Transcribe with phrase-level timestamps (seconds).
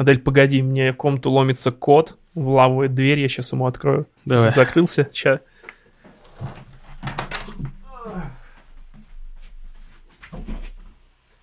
[0.00, 4.06] Адель, погоди, мне в комнату ломится кот, вламывает дверь, я сейчас ему открою.
[4.24, 4.50] Давай.
[4.54, 5.40] Закрылся, сейчас.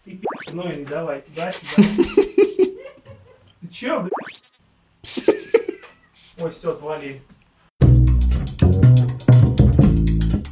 [0.03, 1.87] Ты пи***, ну и давай, туда, сюда.
[3.61, 4.63] Ты чё, блядь?
[6.39, 7.21] Ой, все, отвали.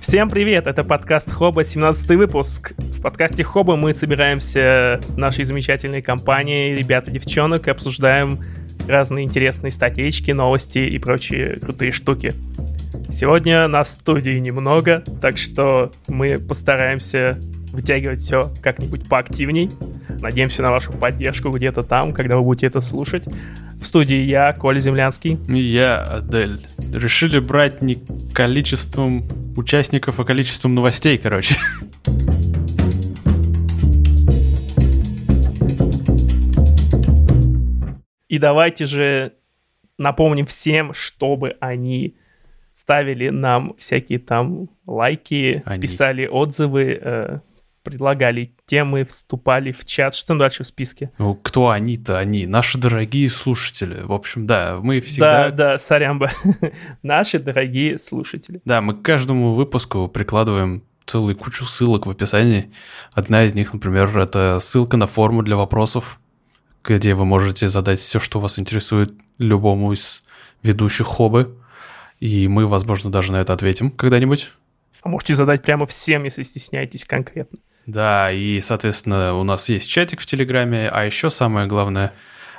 [0.07, 2.73] Всем привет, это подкаст Хоба, 17 выпуск.
[2.77, 8.39] В подкасте Хоба мы собираемся нашей замечательной компанией, ребята, девчонок, и обсуждаем
[8.87, 12.33] разные интересные статейки, новости и прочие крутые штуки.
[13.09, 17.39] Сегодня нас в студии немного, так что мы постараемся
[17.75, 19.69] вытягивать все как-нибудь поактивней.
[20.21, 23.25] Надеемся на вашу поддержку где-то там, когда вы будете это слушать.
[23.79, 25.37] В студии я, Коля Землянский.
[25.47, 26.65] И я, Адель.
[26.93, 28.01] Решили брать не
[28.33, 29.25] количеством
[29.55, 31.55] участников, а количеством новостей, короче.
[38.27, 39.33] И давайте же
[39.97, 42.15] напомним всем, чтобы они
[42.73, 45.81] ставили нам всякие там лайки, Они.
[45.81, 47.39] писали отзывы, э,
[47.85, 50.13] предлагали темы, вступали в чат.
[50.13, 51.11] Что там дальше в списке?
[51.17, 52.19] Ну, кто они-то?
[52.19, 54.01] Они, наши дорогие слушатели.
[54.03, 55.49] В общем, да, мы всегда...
[55.49, 56.29] Да, да, сорямба.
[57.03, 58.61] Наши дорогие слушатели.
[58.65, 62.71] Да, мы к каждому выпуску прикладываем целую кучу ссылок в описании.
[63.13, 66.19] Одна из них, например, это ссылка на форму для вопросов,
[66.83, 70.23] где вы можете задать все, что вас интересует любому из
[70.63, 71.57] ведущих хобы.
[72.19, 74.51] И мы, возможно, даже на это ответим когда-нибудь.
[75.05, 77.59] А можете задать прямо всем, если стесняетесь конкретно.
[77.85, 82.13] Да, и, соответственно, у нас есть чатик в Телеграме, а еще самое главное,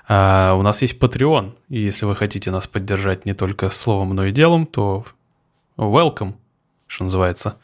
[0.09, 1.55] а, у нас есть Patreon.
[1.69, 5.05] И если вы хотите нас поддержать не только словом, но и делом, то
[5.77, 6.35] welcome,
[6.87, 7.59] что называется.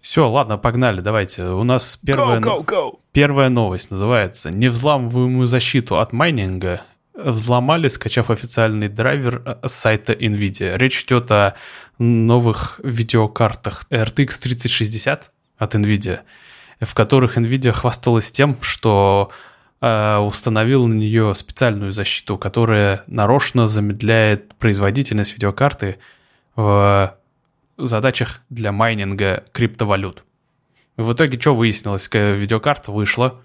[0.00, 1.44] Все, ладно, погнали, давайте.
[1.44, 2.98] У нас первая, Go, go, go!
[3.12, 6.82] первая новость называется «Невзламываемую защиту от майнинга
[7.14, 10.76] взломали, скачав официальный драйвер э, с сайта NVIDIA».
[10.76, 11.54] Речь идет о
[11.98, 16.20] новых видеокартах RTX 3060 от NVIDIA,
[16.80, 19.30] в которых NVIDIA хвасталась тем, что
[19.80, 25.98] э, установил на нее специальную защиту, которая нарочно замедляет производительность видеокарты
[26.54, 27.16] в
[27.78, 30.24] задачах для майнинга криптовалют.
[30.96, 32.08] В итоге что выяснилось?
[32.12, 33.40] Видеокарта вышла,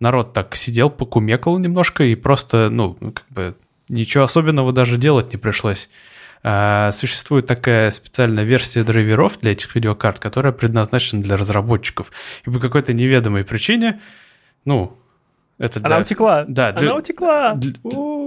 [0.00, 3.56] народ так сидел, покумекал немножко и просто, ну, как бы
[3.88, 5.90] ничего особенного даже делать не пришлось.
[6.46, 12.12] А, существует такая специальная версия драйверов для этих видеокарт, которая предназначена для разработчиков.
[12.46, 14.00] И по какой-то неведомой причине,
[14.66, 14.94] ну,
[15.58, 15.86] это для...
[15.96, 16.44] Она утекла.
[16.46, 17.54] Да, для- Она утекла.
[17.54, 17.72] для-.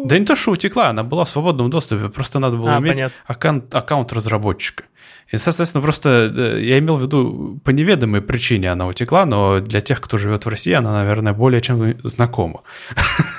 [0.05, 2.95] Да не то, что утекла, она была в свободном доступе, просто надо было А, иметь
[2.95, 3.15] понятно.
[3.27, 4.85] аккаунт, аккаунт разработчика.
[5.29, 9.81] И, соответственно, просто э, я имел в виду, по неведомой причине она утекла, но для
[9.81, 12.61] тех, кто живет в России, она, наверное, более чем знакома.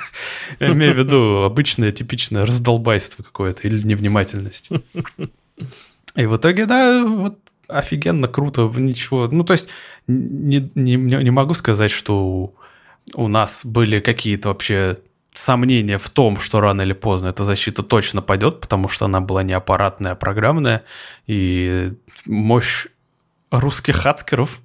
[0.59, 4.69] Я имею в виду обычное, типичное раздолбайство какое-то или невнимательность.
[6.15, 9.27] И в итоге, да, вот офигенно, круто, ничего.
[9.27, 9.69] Ну, то есть,
[10.07, 12.53] не, не, не могу сказать, что
[13.13, 14.97] у нас были какие-то вообще
[15.33, 19.43] сомнения в том, что рано или поздно эта защита точно пойдет, потому что она была
[19.43, 20.83] не аппаратная, а программная,
[21.27, 21.93] и
[22.25, 22.87] мощь
[23.51, 24.59] русских хацкеров.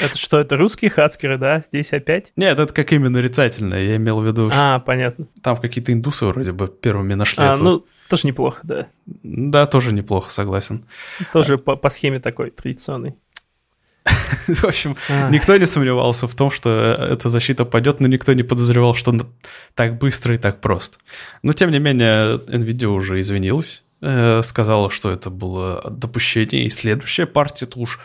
[0.00, 1.60] Это что, это русские хацкеры, да?
[1.60, 2.32] Здесь опять?
[2.36, 3.82] Нет, это как именно нарицательное.
[3.82, 5.26] Я имел в виду, что А, понятно.
[5.42, 7.62] там какие-то индусы вроде бы первыми нашли А, эту.
[7.62, 8.86] ну, тоже неплохо, да.
[9.06, 10.84] Да, тоже неплохо, согласен.
[11.32, 13.14] Тоже по, по схеме такой традиционной.
[14.48, 15.30] В общем, А.
[15.30, 19.14] никто не сомневался в том, что э, эта защита пойдет, но никто не подозревал, что
[19.74, 20.98] так быстро и так просто.
[21.42, 27.24] Но, тем не менее, NVIDIA уже извинилась, э, сказала, что это было допущение, и следующая
[27.26, 27.98] партия то уж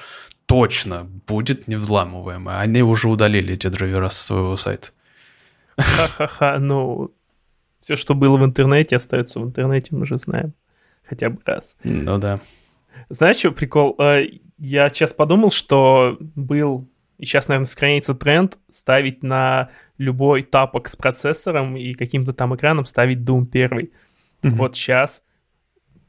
[0.49, 2.57] точно будет невзламываемая.
[2.57, 4.87] Они уже удалили эти драйвера со своего сайта.
[5.77, 7.11] Ха-ха-ха, ну,
[7.79, 10.53] все, что было в интернете, остается в интернете, мы же знаем.
[11.03, 11.75] Хотя бы раз.
[11.83, 12.39] Ну да.
[13.09, 13.95] Знаешь, что прикол?
[13.99, 14.23] Э,
[14.57, 16.87] Я сейчас подумал, что был,
[17.19, 22.85] и сейчас, наверное, сохраняется тренд ставить на любой тапок с процессором и каким-то там экраном
[22.85, 23.89] ставить Doom 1.
[24.41, 24.55] Мгм.
[24.55, 25.23] Вот сейчас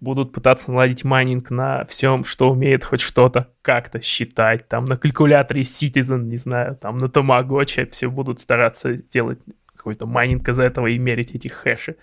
[0.00, 5.62] будут пытаться наладить майнинг на всем, что умеет хоть что-то как-то считать, там на калькуляторе
[5.62, 9.38] Citizen, не знаю, там на Тамагочи все будут стараться сделать
[9.76, 11.96] какой-то майнинг из этого и мерить эти хэши.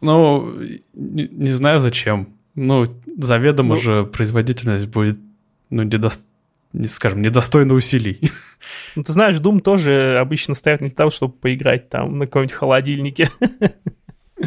[0.00, 0.60] Ну,
[0.94, 2.34] не, не знаю зачем.
[2.54, 2.84] Ну,
[3.18, 5.18] заведомо Ну, уже производительность будет,
[5.70, 6.20] ну, недос-
[6.72, 8.20] не скажем, недостойна усилий.
[8.96, 12.54] Ну, ты знаешь, Doom тоже обычно ставят не для того, чтобы поиграть там на каком-нибудь
[12.54, 13.28] холодильнике.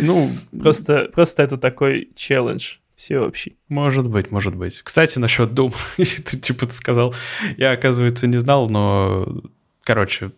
[0.01, 0.29] Ну,
[0.59, 3.55] Просто, просто это такой челлендж всеобщий.
[3.69, 4.81] Может быть, может быть.
[4.83, 7.13] Кстати, насчет Doom, ты типа ты сказал,
[7.57, 9.41] я, оказывается, не знал, но,
[9.83, 10.31] короче,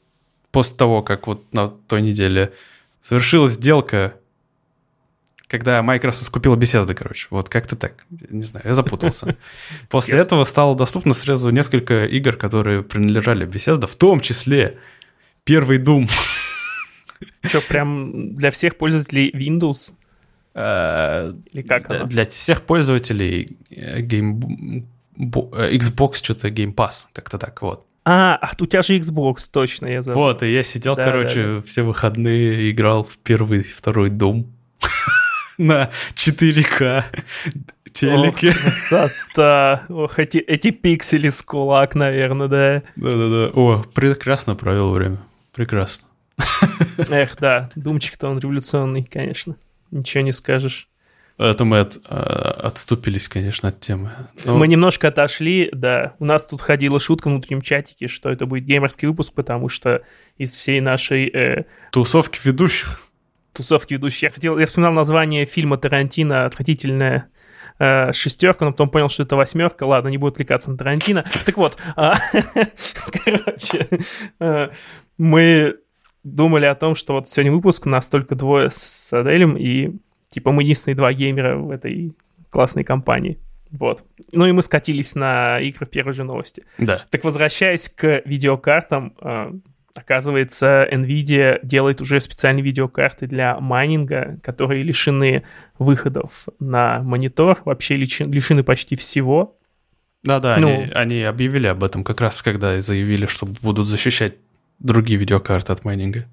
[0.52, 2.54] после того, как вот на той неделе
[3.00, 4.14] совершилась сделка,
[5.48, 7.28] когда Microsoft купила Bethesda, короче.
[7.30, 8.06] Вот как-то так.
[8.30, 9.36] Не знаю, я запутался.
[9.90, 10.22] После Yes.
[10.22, 14.78] этого стало доступно сразу несколько игр, которые принадлежали Bethesda, в том числе
[15.44, 16.08] первый Doom.
[17.44, 19.94] Что, прям для всех пользователей Windows?
[20.54, 22.06] Э, Или как оно?
[22.06, 24.86] для всех пользователей э, Game...
[25.18, 27.86] э, Xbox что-то Game Pass, как-то так, вот.
[28.04, 30.22] А, а у тебя же Xbox, точно, я забыл.
[30.22, 34.46] Вот, и я сидел, Да, короче, все выходные играл в первый и второй Doom
[35.58, 37.04] на 4К
[37.94, 38.50] телеке.
[38.50, 39.84] Ох, красота.
[39.90, 42.84] Ох, эти, эти пиксели с кулак, наверное, да.
[42.96, 43.52] Да-да-да.
[43.54, 45.20] О, прекрасно провел время.
[45.54, 46.08] Прекрасно.
[47.10, 49.56] Эх, да, Думчик-то он революционный, конечно.
[49.92, 50.88] Ничего не скажешь.
[51.38, 54.12] Это мы от- э, отступились, конечно, от темы.
[54.46, 56.14] Ну, Мы немножко отошли, да.
[56.20, 60.04] У нас тут ходила шутка в внутреннем чатике, что это будет геймерский выпуск, потому что
[60.38, 63.02] из всей нашей э, Тусовки ведущих.
[63.54, 64.22] тусовки ведущих.
[64.24, 67.28] Я хотел, я вспоминал название фильма Тарантино «Отвратительная
[67.80, 69.86] э, шестерка», но потом понял, что это восьмерка.
[69.86, 71.26] Ладно, не буду отвлекаться на Тарантино.
[71.46, 72.14] Так вот, а,
[73.26, 73.88] короче,
[74.40, 74.70] э,
[75.18, 75.76] мы
[76.24, 79.92] думали о том, что вот сегодня выпуск, нас только двое с Аделем, и
[80.30, 82.14] типа мы единственные два геймера в этой
[82.50, 83.40] классной компании.
[83.72, 84.04] Вот.
[84.34, 86.64] Ну и мы скатились на игры в первой же новости.
[86.78, 87.06] Да.
[87.10, 89.54] Так возвращаясь к видеокартам, э,
[89.96, 95.44] оказывается, Nvidia делает уже специальные видеокарты для майнинга, которые лишены
[95.80, 99.58] выходов на монитор, вообще лишены почти всего.
[100.24, 100.68] Да-да, Ну.
[100.68, 104.36] они, они объявили об этом как раз, когда заявили, что будут защищать
[104.82, 106.26] другие видеокарты от майнинга.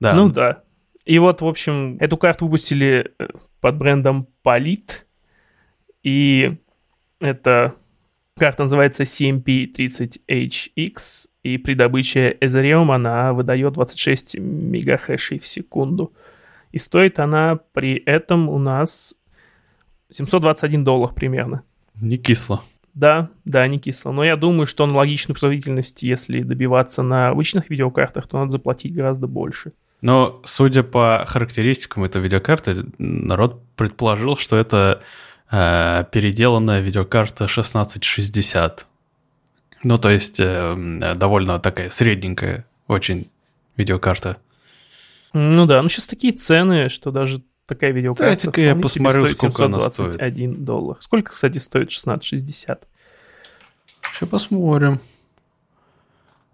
[0.00, 0.14] Да.
[0.14, 0.62] Ну да.
[1.04, 3.26] И вот, в общем, эту карту выпустили э,
[3.60, 5.02] под брендом Polit,
[6.02, 6.56] и
[7.20, 7.74] это
[8.36, 16.12] карта называется CMP30HX, и при добыче Ethereum она выдает 26 мегахэшей в секунду.
[16.72, 19.14] И стоит она при этом у нас
[20.10, 21.62] 721 доллар примерно.
[21.94, 22.62] Не кисло.
[22.94, 24.12] Да, да, не кисло.
[24.12, 29.26] Но я думаю, что аналогичную производительность, если добиваться на обычных видеокартах, то надо заплатить гораздо
[29.26, 29.72] больше.
[30.00, 35.02] Но, судя по характеристикам этой видеокарты, народ предположил, что это
[35.50, 38.86] э, переделанная видеокарта 1660.
[39.82, 43.28] Ну, то есть, э, довольно такая средненькая очень
[43.76, 44.36] видеокарта.
[45.32, 49.80] Ну да, ну сейчас такие цены, что даже такая видеокарта Дайте-ка я посмотрю, сколько она
[49.80, 50.14] стоит.
[50.14, 50.96] 721 доллар.
[51.00, 52.88] Сколько, кстати, стоит 1660?
[54.02, 55.00] Сейчас посмотрим.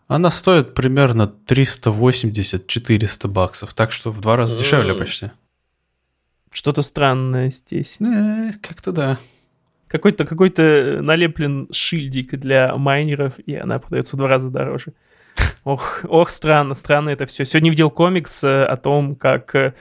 [0.09, 4.99] Она стоит примерно 380-400 баксов, так что в два раза дешевле М.
[4.99, 5.31] почти.
[6.51, 7.99] Что-то странное здесь.
[8.01, 9.19] Э, как-то да.
[9.87, 10.53] Какой-то какой
[11.01, 14.95] налеплен шильдик для майнеров, и она продается в два раза дороже.
[15.65, 17.45] Ох, ох, странно, странно это все.
[17.45, 19.73] Сегодня видел комикс э, о том, как, э, э,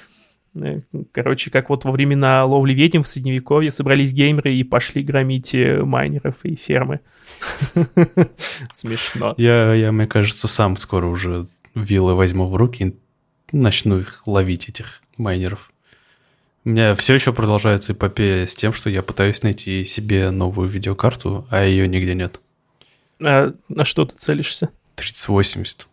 [1.12, 5.84] короче, как вот во времена ловли ведьм в Средневековье собрались геймеры и пошли громить э,
[5.84, 7.01] майнеров и фермы.
[8.74, 9.36] Смешно.
[9.38, 12.96] Я, я, мне кажется, сам скоро уже вилы возьму в руки и
[13.51, 15.72] начну их ловить, этих майнеров.
[16.66, 21.48] У меня все еще продолжается эпопея с тем, что я пытаюсь найти себе новую видеокарту,
[21.50, 22.40] а ее нигде нет.
[23.22, 24.69] А на что ты целишься?
[24.95, 25.88] 3080.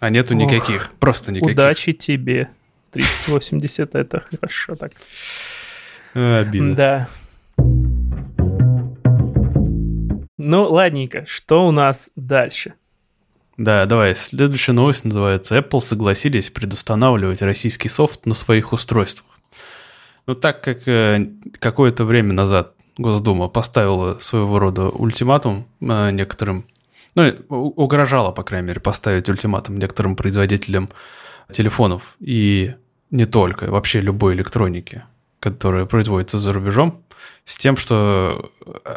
[0.00, 1.54] А нету Ох, никаких, просто никаких.
[1.54, 2.50] Удачи тебе.
[2.90, 4.92] 3080 это хорошо так.
[6.14, 6.74] А, обидно.
[6.74, 7.08] Да.
[10.38, 12.74] Ну, ладненько, что у нас дальше?
[13.56, 19.26] Да, давай, следующая новость называется Apple согласились предустанавливать российский софт на своих устройствах.
[20.26, 21.28] Ну, так как э,
[21.58, 26.66] какое-то время назад Госдума поставила своего рода ультиматум э, некоторым,
[27.16, 30.88] ну, угрожала, по крайней мере, поставить ультиматум некоторым производителям
[31.50, 32.74] телефонов и
[33.10, 35.02] не только, вообще любой электроники,
[35.40, 37.02] которая производится за рубежом,
[37.44, 38.52] с тем, что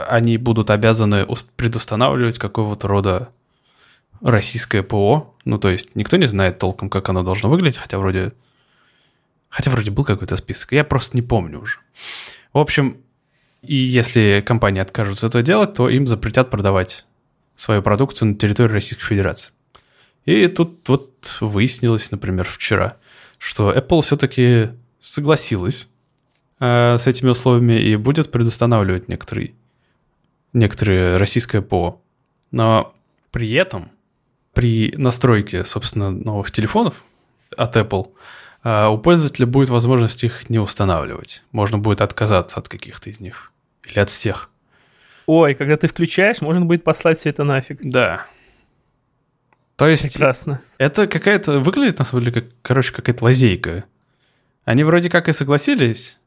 [0.09, 3.29] они будут обязаны ус- предустанавливать какого-то рода
[4.21, 5.35] российское ПО.
[5.45, 8.31] Ну, то есть никто не знает толком, как оно должно выглядеть, хотя вроде...
[9.49, 11.79] Хотя вроде был какой-то список, я просто не помню уже.
[12.53, 12.97] В общем,
[13.61, 17.05] и если компании откажутся это делать, то им запретят продавать
[17.55, 19.51] свою продукцию на территории Российской Федерации.
[20.25, 22.97] И тут вот выяснилось, например, вчера,
[23.37, 25.89] что Apple все-таки согласилась
[26.59, 29.53] э, с этими условиями и будет предустанавливать некоторые,
[30.53, 32.01] некоторые российское ПО.
[32.51, 32.93] Но
[33.31, 33.89] при этом,
[34.53, 37.03] при настройке, собственно, новых телефонов
[37.57, 38.11] от Apple,
[38.63, 41.43] э, у пользователя будет возможность их не устанавливать.
[41.51, 43.51] Можно будет отказаться от каких-то из них.
[43.87, 44.51] Или от всех.
[45.25, 47.79] Ой, когда ты включаешь, можно будет послать все это нафиг.
[47.81, 48.27] Да.
[49.81, 50.61] То есть Прекрасно.
[50.77, 51.59] это какая-то...
[51.59, 53.85] Выглядит, на самом деле, как, короче, какая-то лазейка.
[54.63, 56.19] Они вроде как и согласились,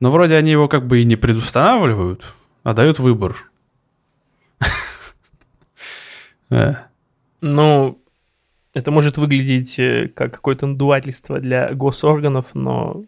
[0.00, 2.24] но вроде они его как бы и не предустанавливают,
[2.62, 3.50] а дают выбор.
[7.42, 8.00] Ну,
[8.72, 13.04] это может выглядеть э, как какое-то надувательство для госорганов, но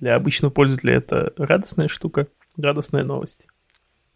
[0.00, 2.26] для обычного пользователя это радостная штука,
[2.56, 3.46] радостная новость.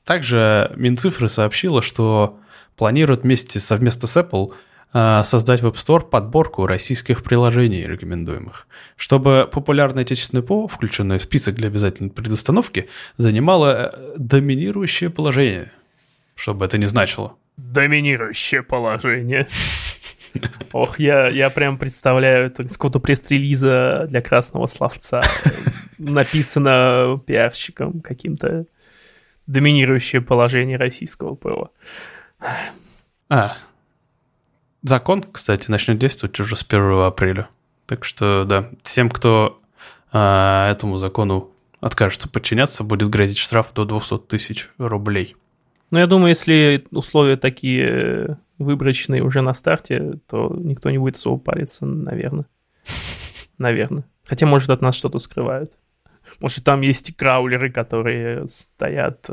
[0.04, 2.40] Также Минцифры сообщила, что
[2.78, 4.54] планирует вместе совместно с Apple
[4.94, 8.66] э, создать в App Store подборку российских приложений рекомендуемых,
[8.96, 15.72] чтобы популярное отечественное ПО, включенное в список для обязательной предустановки, занимало э, доминирующее положение,
[16.36, 17.34] чтобы это не значило.
[17.56, 19.48] Доминирующее положение.
[20.72, 25.22] Ох, я, я прям представляю из какого-то пресс-релиза для красного словца.
[25.98, 28.66] Написано пиарщиком каким-то
[29.46, 31.70] доминирующее положение российского ПО.
[33.28, 33.56] А,
[34.82, 37.48] закон, кстати, начнет действовать уже с 1 апреля.
[37.86, 39.60] Так что, да, всем, кто
[40.12, 45.36] а, этому закону откажется подчиняться, будет грозить штраф до 200 тысяч рублей.
[45.90, 51.38] Ну, я думаю, если условия такие выборочные уже на старте, то никто не будет особо
[51.38, 52.46] париться, наверное.
[53.58, 54.04] Наверное.
[54.24, 55.72] Хотя, может, от нас что-то скрывают.
[56.40, 59.30] Может, там есть краулеры, которые стоят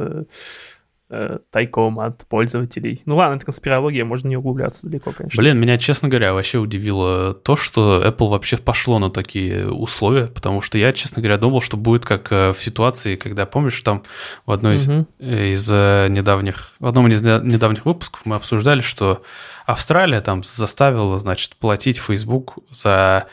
[1.10, 3.02] э, э, тайком от пользователей.
[3.06, 5.38] Ну ладно, это конспирология, можно не углубляться далеко, конечно.
[5.42, 10.62] Блин, меня, честно говоря, вообще удивило то, что Apple вообще пошло на такие условия, потому
[10.62, 14.04] что я, честно говоря, думал, что будет как э, в ситуации, когда, помнишь, там
[14.46, 15.08] в одной из, Мгм.
[15.20, 19.22] из э, недавних, в одном из не- недавних выпусков мы обсуждали, что
[19.66, 23.26] Австралия там заставила, значит, платить Facebook за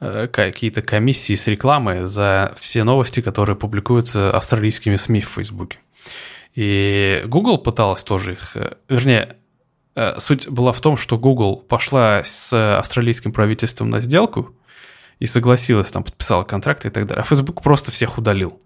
[0.00, 5.78] э, какие-то комиссии с рекламы за все новости, которые публикуются австралийскими СМИ в Фейсбуке.
[6.54, 9.36] И Google пыталась тоже их, э, вернее,
[9.96, 14.54] э, суть была в том, что Google пошла с австралийским правительством на сделку
[15.18, 18.60] и согласилась, там подписала контракты и так далее, а Facebook просто всех удалил.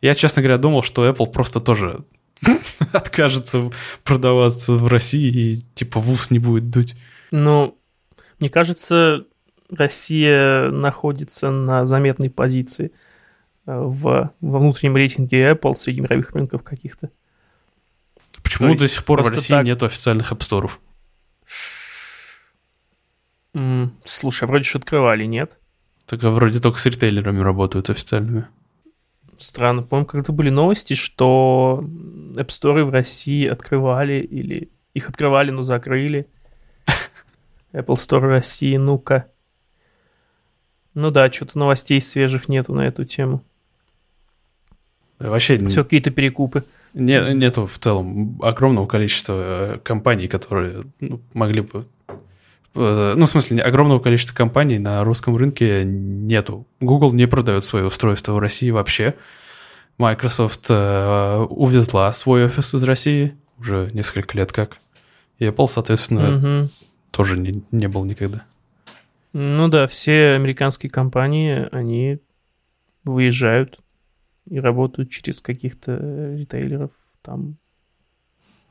[0.00, 2.04] Я, честно говоря, думал, что Apple просто тоже
[2.92, 3.70] откажется
[4.04, 6.94] продаваться в России и типа в ус не будет дуть.
[7.30, 7.76] Ну,
[8.38, 9.24] мне кажется,
[9.70, 12.92] Россия находится на заметной позиции
[13.76, 17.10] в, во внутреннем рейтинге Apple среди мировых рынков каких-то.
[18.42, 20.70] Почему есть до сих пор в России так- нет официальных App Store?
[23.54, 25.58] М, Слушай, вроде же открывали, нет?
[26.06, 28.46] Так а вроде только с ритейлерами работают официальными.
[29.36, 29.82] Странно.
[29.82, 31.84] По-моему, как-то были новости, что
[32.34, 36.26] App Store в России открывали или их открывали, но закрыли.
[37.72, 39.30] Apple Store в России, ну-ка.
[40.94, 43.44] Ну да, что-то новостей свежих нету на эту тему.
[45.18, 46.64] Вообще Все какие-то перекупы.
[46.94, 51.86] Не, нету в целом огромного количества э, компаний, которые ну, могли бы...
[52.74, 56.66] э, Ну, в смысле, огромного количества компаний на русском рынке нету.
[56.80, 59.14] Google не продает свои устройства в России вообще.
[59.98, 64.78] Microsoft э, увезла свой офис из России уже несколько лет как.
[65.40, 66.68] И Apple, соответственно, Мгм.
[67.10, 68.44] тоже не, не был никогда.
[69.32, 72.18] Ну да, все американские компании, они
[73.04, 73.80] выезжают
[74.50, 75.94] и работают через каких-то
[76.36, 76.90] ритейлеров
[77.22, 77.56] там.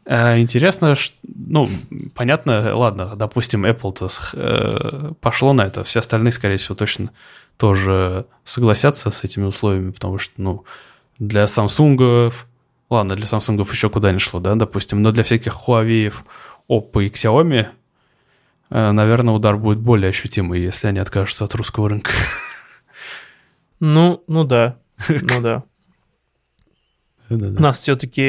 [0.05, 1.67] А, Интересно, ш- ну,
[2.15, 7.11] понятно, ладно, допустим, Apple-то э, пошло на это, все остальные, скорее всего, точно
[7.57, 10.63] тоже согласятся с этими условиями, потому что, ну,
[11.19, 12.33] для Samsung,
[12.89, 16.13] ладно, для Samsung еще куда ни шло, да, допустим, но для всяких Huawei,
[16.69, 17.67] Oppo и Xiaomi,
[18.69, 22.11] э, наверное, удар будет более ощутимый, если они откажутся от русского рынка.
[23.79, 24.79] Ну, ну да,
[25.09, 25.63] ну да.
[27.29, 28.21] Нас все-таки,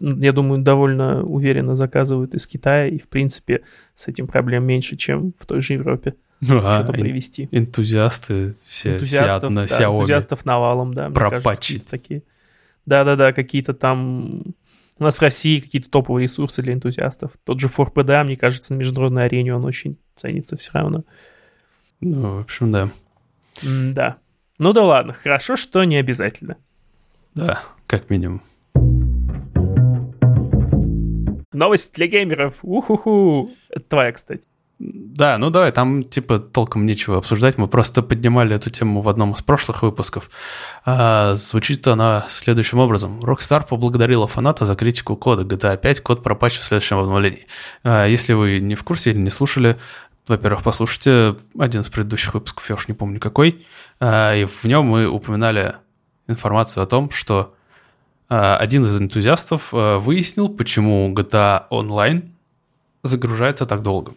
[0.00, 3.62] я думаю, довольно уверенно заказывают из Китая, и, в принципе,
[3.94, 7.48] с этим проблем меньше, чем в той же Европе Ну, а, что-то эн- привезти.
[7.50, 9.94] энтузиасты все энтузиастов, сидят на да, Xiaomi.
[9.96, 11.10] энтузиастов навалом, да.
[11.10, 12.22] какие-то такие.
[12.86, 14.42] Да-да-да, какие-то там...
[14.98, 17.32] У нас в России какие-то топовые ресурсы для энтузиастов.
[17.44, 21.04] Тот же ForPDA, мне кажется, на международной арене он очень ценится все равно.
[22.00, 22.90] Ну, в общем, да.
[23.62, 24.18] да.
[24.62, 26.56] Ну да ладно, хорошо, что не обязательно.
[27.34, 28.42] Да, как минимум.
[31.52, 32.60] Новость для геймеров.
[32.62, 33.50] Уху-ху.
[33.70, 34.44] Это твоя, кстати.
[34.78, 37.58] Да, ну давай, там типа толком нечего обсуждать.
[37.58, 40.30] Мы просто поднимали эту тему в одном из прошлых выпусков.
[40.84, 43.18] А, звучит она следующим образом.
[43.18, 47.48] Rockstar поблагодарила фаната за критику кода GTA 5, код пропатчен в следующем обновлении.
[47.82, 49.76] А, если вы не в курсе или не слушали,
[50.28, 53.66] во-первых, послушайте один из предыдущих выпусков, я уж не помню какой,
[53.98, 55.74] а, и в нем мы упоминали
[56.28, 57.54] информацию о том, что
[58.28, 62.30] а, один из энтузиастов а, выяснил, почему GTA Online
[63.02, 64.14] загружается так долго.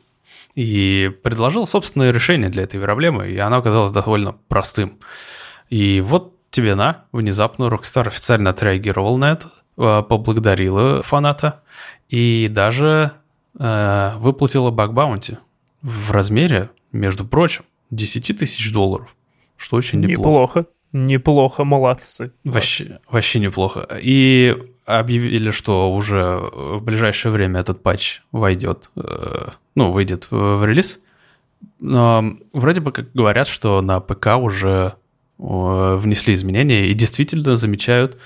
[0.54, 5.00] И предложил собственное решение для этой проблемы, и оно оказалось довольно простым.
[5.70, 11.62] И вот тебе на, внезапно Rockstar официально отреагировал на это, поблагодарила фаната
[12.08, 13.12] и даже
[13.60, 15.38] э, выплатила баг-баунти
[15.86, 19.15] в размере, между прочим, 10 тысяч долларов,
[19.56, 20.62] что очень неплохо.
[20.62, 22.32] Неплохо, неплохо, молодцы.
[22.44, 23.88] Вообще, вообще неплохо.
[24.01, 31.00] И объявили, что уже в ближайшее время этот патч войдет, э, ну, выйдет в релиз.
[31.80, 34.96] Но вроде бы как говорят, что на ПК уже
[35.38, 38.18] э, внесли изменения и действительно замечают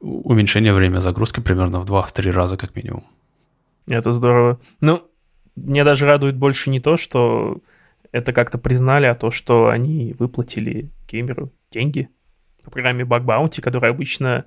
[0.00, 3.04] уменьшение времени загрузки примерно в 2-3 раза как минимум.
[3.86, 4.60] Это здорово.
[4.80, 5.02] Ну,
[5.66, 7.60] меня даже радует больше не то, что
[8.12, 12.08] это как-то признали, а то, что они выплатили геймеру деньги
[12.62, 14.44] по программе Bug Bounty, которая обычно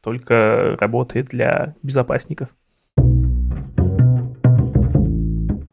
[0.00, 2.48] только работает для безопасников.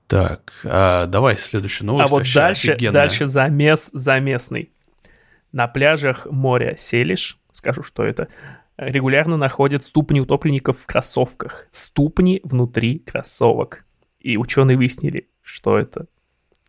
[0.07, 2.11] Так, а давай следующую новость.
[2.11, 4.71] А вот дальше, дальше замес, заместный.
[5.53, 8.27] На пляжах моря Селиш, скажу, что это,
[8.77, 11.67] регулярно находят ступни утопленников в кроссовках.
[11.71, 13.85] Ступни внутри кроссовок.
[14.21, 16.05] И ученые выяснили, что это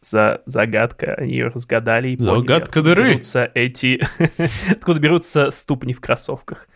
[0.00, 1.14] за загадка.
[1.14, 3.10] Они ее разгадали и поняли, Загадка откуда дыры.
[3.10, 4.02] берутся эти...
[4.70, 6.68] откуда берутся ступни в кроссовках.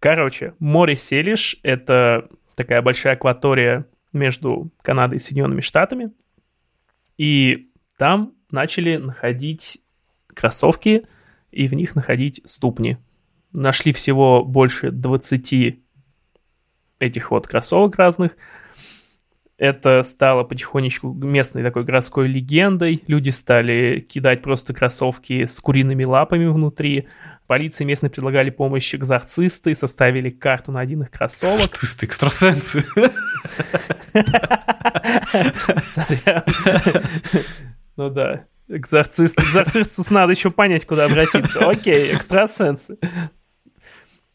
[0.00, 6.12] Короче, море Селиш— это такая большая акватория между Канадой и Соединенными Штатами.
[7.16, 9.80] И там начали находить
[10.28, 11.06] кроссовки
[11.50, 12.96] и в них находить ступни.
[13.52, 15.80] Нашли всего больше 20
[17.00, 18.36] этих вот кроссовок разных.
[19.58, 23.02] Это стало потихонечку местной такой городской легендой.
[23.08, 27.08] Люди стали кидать просто кроссовки с куриными лапами внутри.
[27.48, 31.56] Полиции местные предлагали помощь экзорцисты, составили карту на один их кроссовок.
[31.56, 32.84] Экзорцисты, экстрасенсы.
[37.96, 39.40] Ну да, экзорцист.
[39.40, 41.68] Экзорцисту надо еще понять, куда обратиться.
[41.68, 42.96] Окей, экстрасенсы.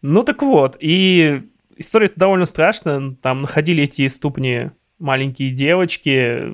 [0.01, 1.43] Ну так вот, и
[1.77, 3.15] история довольно страшная.
[3.21, 6.53] Там находили эти ступни маленькие девочки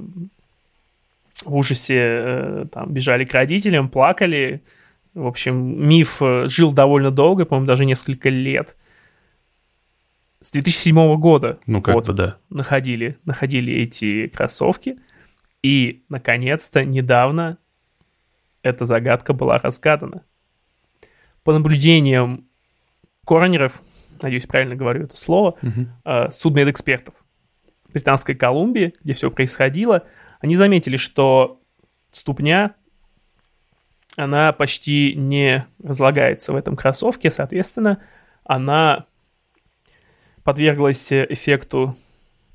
[1.45, 4.61] в ужасе э, там бежали к родителям, плакали,
[5.13, 8.75] в общем, миф э, жил довольно долго, по-моему, даже несколько лет.
[10.41, 12.37] С 2007 года ну, как вот, бы, да.
[12.49, 14.97] находили, находили эти кроссовки.
[15.61, 17.57] И, наконец-то, недавно
[18.61, 20.23] эта загадка была разгадана.
[21.43, 22.45] По наблюдениям
[23.25, 23.81] коронеров,
[24.21, 26.31] надеюсь, правильно говорю это слово, угу.
[26.31, 27.15] судмедэкспертов
[27.93, 30.03] Британской Колумбии, где все происходило,
[30.39, 31.61] они заметили, что
[32.11, 32.75] ступня
[34.17, 38.01] она почти не разлагается в этом кроссовке, соответственно,
[38.43, 39.05] она
[40.43, 41.95] подверглась эффекту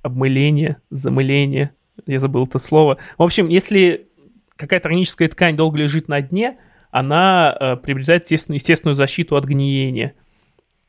[0.02, 1.74] обмыления, замыления,
[2.06, 2.98] я забыл это слово.
[3.16, 4.08] В общем, если
[4.56, 6.58] какая-то органическая ткань долго лежит на дне,
[6.90, 10.14] она э, приобретает естественную, естественную защиту от гниения,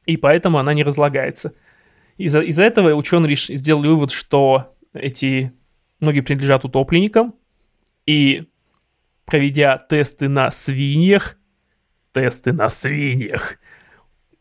[0.06, 1.54] и поэтому она не разлагается.
[2.18, 3.48] Из-за из этого ученые реш...
[3.48, 5.54] сделали вывод, что эти
[6.00, 7.36] ноги принадлежат утопленникам,
[8.06, 8.44] и
[9.26, 11.38] проведя тесты на свиньях,
[12.14, 13.58] тесты на свиньях,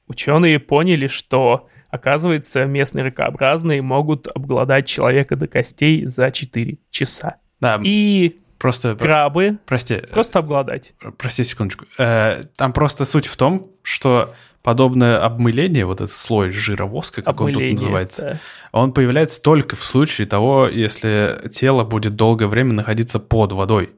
[0.06, 7.36] ученые поняли, что, оказывается, местные ракообразные могут обглодать человека до костей за 4 часа.
[7.60, 7.80] Да.
[7.82, 10.94] И просто крабы прости, просто обглодать.
[11.16, 11.86] Прости секундочку.
[11.98, 14.34] Э, там просто суть в том, что
[14.64, 18.40] подобное обмыление, вот этот слой жира воска, как обмыление, он тут называется, да.
[18.72, 23.90] он появляется только в случае того, если тело будет долгое время находиться под водой.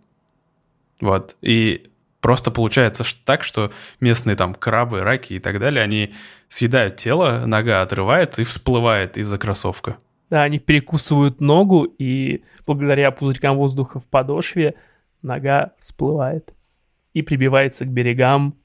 [1.01, 1.37] Вот.
[1.41, 1.89] И
[2.21, 6.13] просто получается так, что местные там крабы, раки и так далее, они
[6.49, 9.99] съедают тело, нога отрывается и всплывает из-за кроссовка.
[10.31, 14.75] Да, они перекусывают ногу, и благодаря пузырькам воздуха в подошве
[15.23, 16.55] нога всплывает
[17.15, 18.57] и прибивается к берегам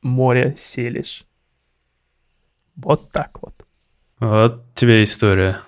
[0.00, 1.26] моря Селиш.
[2.76, 3.54] Вот так вот.
[4.18, 5.58] Вот тебе история.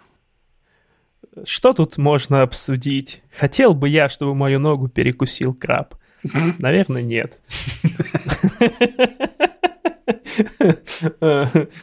[1.44, 3.22] Что тут можно обсудить?
[3.36, 5.94] Хотел бы я, чтобы мою ногу перекусил краб.
[6.58, 7.40] Наверное, нет.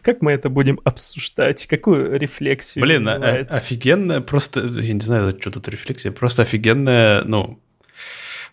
[0.02, 1.66] Как мы это будем обсуждать?
[1.68, 2.84] Какую рефлексию?
[2.84, 7.60] Блин, а, офигенная, просто, я не знаю, что тут рефлексия, просто офигенная, ну,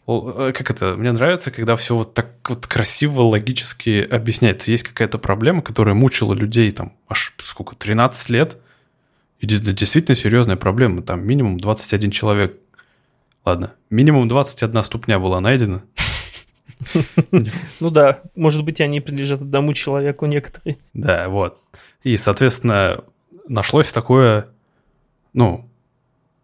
[0.06, 4.70] как это, мне нравится, когда все вот так вот красиво, логически объясняется.
[4.70, 8.58] Есть какая-то проблема, которая мучила людей там аж сколько, 13 лет,
[9.40, 12.60] и действительно серьезная проблема, там минимум 21 человек
[13.46, 15.84] Ладно, минимум 21 ступня была найдена.
[17.78, 20.78] Ну да, может быть, они принадлежат одному человеку некоторые.
[20.94, 21.60] Да, вот.
[22.02, 23.04] И, соответственно,
[23.48, 24.48] нашлось такое,
[25.32, 25.70] ну,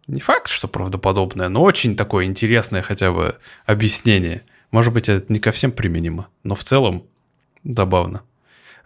[0.06, 3.36] не факт, что правдоподобное, но очень такое интересное хотя бы
[3.66, 4.42] объяснение.
[4.70, 7.04] Может быть, это не ко всем применимо, но в целом
[7.64, 8.22] забавно.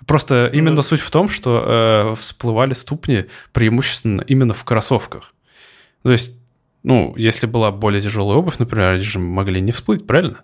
[0.06, 5.34] Просто именно ну, суть в том, что э, всплывали ступни преимущественно именно в кроссовках.
[6.02, 6.38] То есть,
[6.82, 10.42] ну, если была более тяжелая обувь, например, они же могли не всплыть, правильно?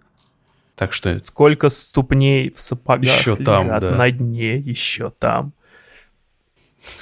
[0.75, 1.21] Так что...
[1.21, 3.95] Сколько ступней в сапогах еще там, да.
[3.95, 5.53] на дне, еще там.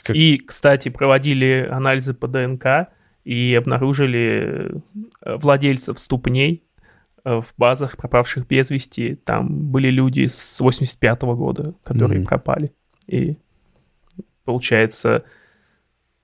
[0.03, 0.17] Как...
[0.17, 2.89] И, кстати, проводили анализы по ДНК
[3.25, 4.73] и обнаружили
[5.23, 6.65] э, владельцев ступней
[7.25, 9.17] э, в базах пропавших без вести.
[9.17, 12.27] Там были люди с 85 -го года, которые mm-hmm.
[12.27, 12.73] пропали.
[13.07, 13.37] И
[14.45, 15.25] получается,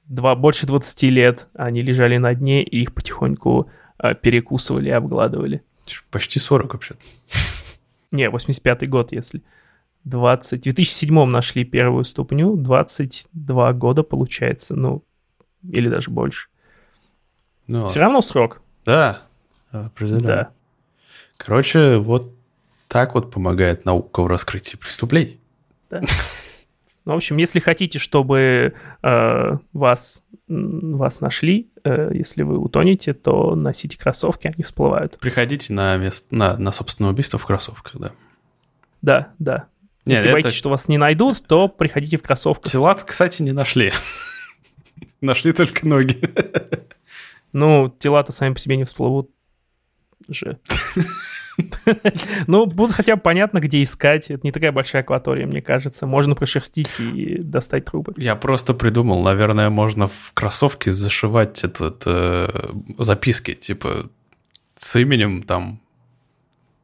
[0.06, 5.62] два, больше 20 лет они лежали на дне, и их потихоньку э, перекусывали и обгладывали.
[6.10, 6.94] Почти 40 вообще.
[8.10, 9.42] Не, 85 год, если.
[10.04, 10.60] 20...
[10.60, 15.04] В 2007 нашли первую ступню, 22 года получается, ну,
[15.62, 16.48] или даже больше.
[17.66, 18.62] Ну, Все равно срок.
[18.84, 19.22] Да,
[19.70, 20.26] определенно.
[20.26, 20.50] Да.
[21.36, 22.32] Короче, вот
[22.88, 25.40] так вот помогает наука в раскрытии преступлений.
[25.90, 26.02] Да.
[27.04, 33.54] Ну, в общем, если хотите, чтобы э, вас, вас нашли, э, если вы утонете, то
[33.54, 35.16] носите кроссовки, они всплывают.
[35.20, 38.10] Приходите на, место, на, на собственное убийство в кроссовках, да.
[39.02, 39.66] Да, да.
[40.04, 40.32] Нет, если это...
[40.32, 42.72] боитесь, что вас не найдут, то приходите в кроссовках.
[42.72, 43.92] Тела, кстати, не нашли.
[45.20, 46.20] Нашли только ноги.
[47.56, 49.30] Ну, тела-то сами по себе не всплывут
[50.28, 50.58] же.
[52.46, 54.30] Ну, будет хотя бы понятно, где искать.
[54.30, 56.06] Это не такая большая акватория, мне кажется.
[56.06, 58.12] Можно прошерстить и достать трубы.
[58.18, 64.10] Я просто придумал, наверное, можно в кроссовке зашивать этот э, записки, типа
[64.76, 65.80] с именем там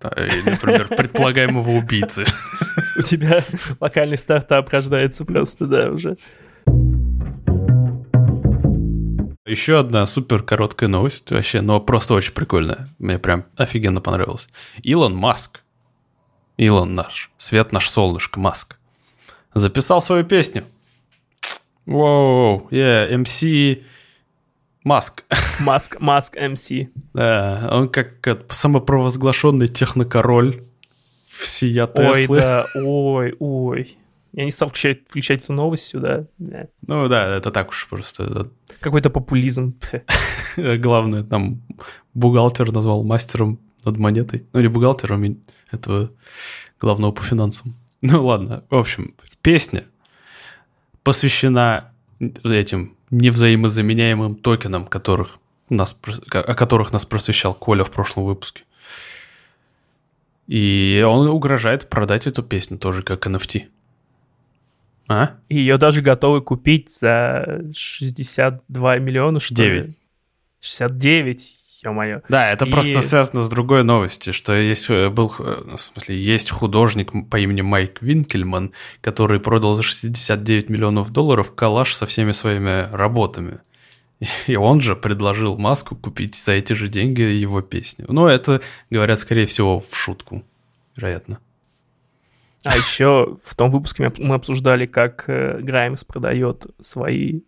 [0.03, 2.25] например, предполагаемого убийцы.
[2.99, 3.45] У тебя
[3.79, 6.17] локальный стартап рождается просто, да, уже.
[9.45, 12.89] Еще одна супер короткая новость вообще, но просто очень прикольная.
[13.01, 14.47] Мне прям офигенно понравилось.
[14.85, 15.63] Илон Маск,
[16.57, 18.77] Илон наш, свет наш солнышко, Маск,
[19.53, 20.65] записал свою песню.
[21.87, 23.83] Воу, yeah, MC
[24.85, 25.25] Маск.
[25.59, 26.89] Маск, Маск MC.
[27.13, 30.63] Да, он как, как самопровозглашенный технокороль
[31.27, 32.27] всея Теслы.
[32.29, 33.97] Ой, да, ой, ой.
[34.33, 36.27] Я не стал включать, включать эту новость сюда.
[36.39, 38.51] Ну да, это так уж просто.
[38.81, 39.75] Какой-то популизм.
[40.57, 41.63] Главное, там
[42.15, 44.47] бухгалтер назвал мастером над монетой.
[44.53, 45.39] Ну, не бухгалтером,
[45.71, 46.11] этого
[46.81, 47.75] главного по финансам.
[48.05, 49.85] Ну ладно, в общем, песня
[51.05, 55.97] посвящена этим невзаимозаменяемым токенам, которых нас,
[56.33, 58.65] о которых нас просвещал Коля в прошлом выпуске.
[60.49, 63.69] И он угрожает продать эту песню тоже как NFT.
[65.09, 65.37] А?
[65.49, 69.87] Ее даже готовы купить за 62 миллиона, что 9.
[69.87, 69.95] ли?
[70.61, 72.21] 69, ё-моё.
[72.29, 72.71] Да, это и...
[72.71, 77.39] просто связано с другой новостью, что есть, э, был, э, в смысле, есть художник по
[77.39, 83.59] имени Майк Винкельман, который продал за 69 миллионов долларов коллаж со всеми своими работами.
[84.47, 88.07] И он же предложил Маску купить за эти же деньги его песню.
[88.09, 88.61] Но это,
[88.91, 90.45] говорят, скорее всего, в шутку,
[90.97, 91.41] вероятно.
[92.65, 97.41] А еще в том выпуске мы обсуждали, как э, Граймс продает свои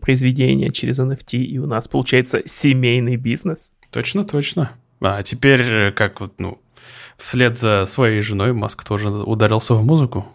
[0.00, 3.72] произведения через NFT, и у нас получается семейный бизнес.
[3.90, 4.72] Точно, точно.
[5.00, 6.60] А теперь, э, как вот, ну,
[7.16, 10.26] вслед за своей женой Маск тоже ударился в музыку.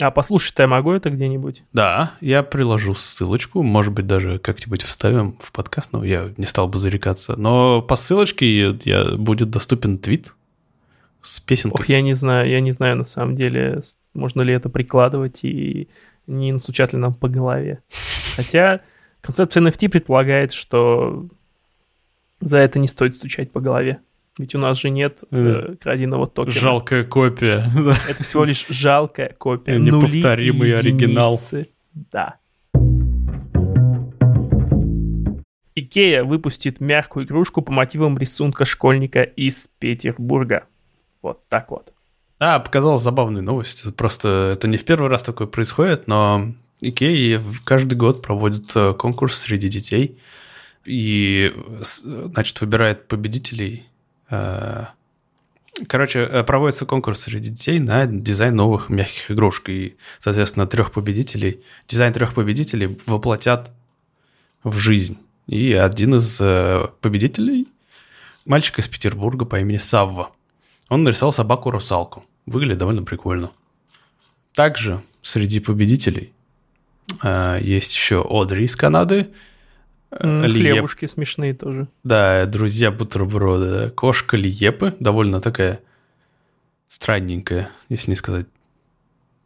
[0.00, 1.62] А послушать-то я могу это где-нибудь?
[1.74, 6.68] Да, я приложу ссылочку, может быть, даже как-нибудь вставим в подкаст, но я не стал
[6.68, 7.36] бы зарекаться.
[7.36, 10.32] Но по ссылочке я, будет доступен твит
[11.22, 11.80] с песенкой.
[11.80, 13.82] Ох, я не знаю, я не знаю на самом деле,
[14.14, 15.88] можно ли это прикладывать и
[16.26, 17.82] не настучат ли нам по голове.
[18.36, 18.80] Хотя
[19.20, 21.28] концепция NFT предполагает, что
[22.40, 24.00] за это не стоит стучать по голове.
[24.38, 26.54] Ведь у нас же нет э, краденого токена.
[26.54, 27.64] Жалкая копия.
[28.08, 29.78] Это всего лишь жалкая копия.
[29.78, 31.38] Неповторимый оригинал.
[31.92, 32.36] Да.
[35.74, 40.64] Икея выпустит мягкую игрушку по мотивам рисунка школьника из Петербурга.
[41.22, 41.92] Вот так вот.
[42.38, 43.94] А, показалась забавная новость.
[43.96, 49.38] Просто это не в первый раз такое происходит, но Икея каждый год проводит э, конкурс
[49.38, 50.18] среди детей
[50.86, 53.86] и, значит, выбирает победителей.
[54.30, 54.86] Э,
[55.86, 59.68] короче, э, проводится конкурс среди детей на дизайн новых мягких игрушек.
[59.68, 63.70] И, соответственно, трех победителей, дизайн трех победителей воплотят
[64.64, 65.18] в жизнь.
[65.46, 66.36] И один из
[67.00, 67.66] победителей–
[68.46, 70.30] мальчик из Петербурга по имени Савва–
[70.90, 72.24] он нарисовал собаку-русалку.
[72.44, 73.50] Выглядит довольно прикольно.
[74.52, 76.32] Также среди победителей
[77.22, 79.30] э, есть еще Одри из Канады
[80.10, 80.74] Лиеп.
[80.74, 81.86] Хлебушки смешные тоже.
[82.02, 83.70] Да, друзья бутерброда.
[83.70, 83.90] да.
[83.90, 85.80] Кошка Лиепы, довольно такая
[86.88, 88.46] странненькая, если не сказать.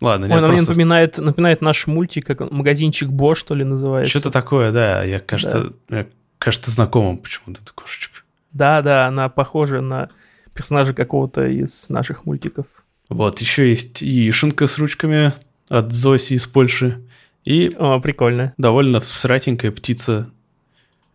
[0.00, 3.54] Ладно, Ой, нет, она мне просто напоминает, напоминает наш мультик, как он, магазинчик Бо, что
[3.54, 4.10] ли, называется.
[4.10, 5.04] что-то такое, да.
[5.04, 6.06] Я, кажется, я,
[6.38, 8.22] кажется, знакомым почему-то эта кошечка.
[8.52, 10.08] Да, да, она похожа на
[10.54, 12.66] персонажа какого-то из наших мультиков.
[13.08, 15.32] Вот, еще есть яишенка с ручками
[15.68, 17.02] от Зоси из Польши.
[17.44, 18.54] И О, прикольно.
[18.56, 20.30] довольно сратенькая птица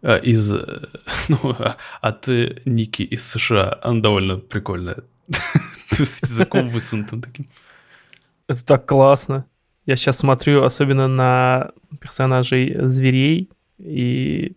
[0.02, 0.88] э, из, э,
[1.28, 3.80] ну, а- от э, Ники из США.
[3.82, 4.98] Она довольно прикольная.
[5.90, 7.48] С языком высунутым таким.
[8.48, 9.46] Это так классно.
[9.86, 13.50] Я сейчас смотрю особенно на персонажей зверей,
[13.80, 14.56] и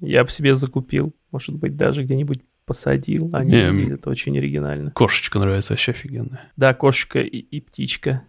[0.00, 1.14] я бы себе закупил.
[1.30, 3.30] Может быть, даже где-нибудь посадил.
[3.32, 4.90] Они Не, выглядят очень оригинально.
[4.92, 6.40] Кошечка нравится, вообще офигенная.
[6.56, 8.22] Да, кошечка и, и птичка.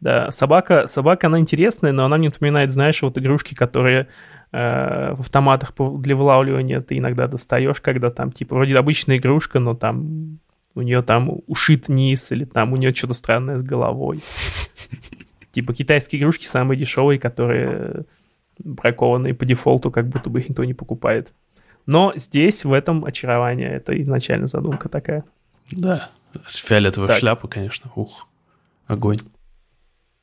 [0.00, 4.08] Да, собака, собака, она интересная, но она мне напоминает, знаешь, вот игрушки, которые
[4.52, 9.74] э, в автоматах для вылавливания ты иногда достаешь, когда там, типа, вроде обычная игрушка, но
[9.74, 10.40] там
[10.74, 14.20] у нее там ушит низ, или там у нее что-то странное с головой.
[15.52, 18.04] Типа китайские игрушки самые дешевые, которые
[18.58, 21.32] бракованные по дефолту, как будто бы их никто не покупает.
[21.86, 25.24] Но здесь, в этом очарование, это изначально задумка такая.
[25.70, 26.10] Да,
[26.46, 27.18] с фиолетовой Так.
[27.18, 27.90] шляпы, конечно.
[27.94, 28.26] Ух,
[28.86, 29.18] огонь.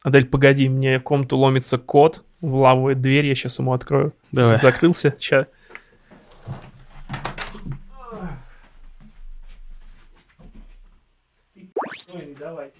[0.03, 4.13] Адель, погоди, мне в комнату ломится кот, вламывает дверь, я сейчас ему открою.
[4.31, 4.55] Давай.
[4.55, 5.45] Тут закрылся, сейчас.
[12.39, 12.71] давай,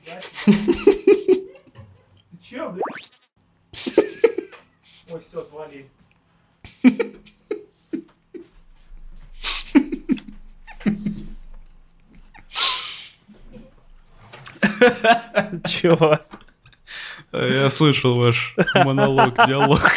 [2.42, 3.32] Че, блядь?
[5.10, 5.90] Ой, все, отвали.
[15.66, 16.20] Чего?
[17.32, 19.90] Я слышал ваш монолог, диалог.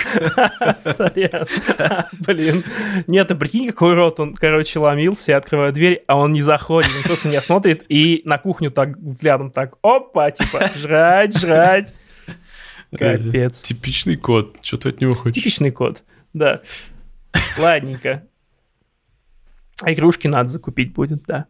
[0.78, 1.46] Сорян.
[2.26, 2.64] Блин.
[3.08, 6.90] Нет, ты прикинь, какой рот он, короче, ломился, я открываю дверь, а он не заходит,
[6.96, 11.92] он просто меня смотрит и на кухню так взглядом так, опа, типа, жрать, жрать.
[12.96, 13.62] Капец.
[13.62, 14.56] Типичный кот.
[14.62, 15.34] Что ты от него хочешь?
[15.34, 16.62] Типичный кот, да.
[17.58, 18.22] Ладненько.
[19.82, 21.46] А игрушки надо закупить будет, да.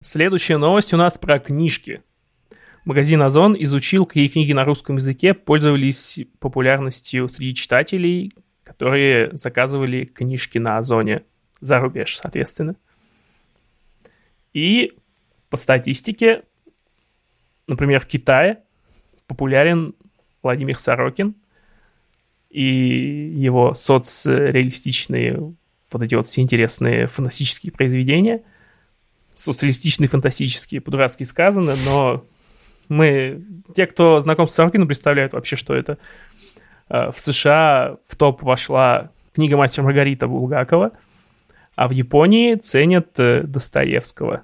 [0.00, 2.02] Следующая новость у нас про книжки.
[2.84, 8.32] Магазин Озон изучил, какие книги на русском языке пользовались популярностью среди читателей,
[8.62, 11.24] которые заказывали книжки на Озоне
[11.60, 12.76] за рубеж, соответственно.
[14.52, 14.92] И
[15.50, 16.44] по статистике,
[17.66, 18.62] например, в Китае
[19.26, 19.96] популярен
[20.44, 21.34] Владимир Сорокин
[22.50, 25.54] и его соцреалистичные,
[25.90, 28.44] вот эти вот все интересные фантастические произведения.
[29.38, 32.24] Соцреалистичные, фантастические, по-дурацки сказано, но
[32.88, 35.96] мы, те, кто знаком с Сорокином, представляют вообще, что это.
[36.88, 40.90] Э, В США в топ вошла книга «Мастер Маргарита» Булгакова,
[41.76, 44.42] а в Японии ценят э, Достоевского.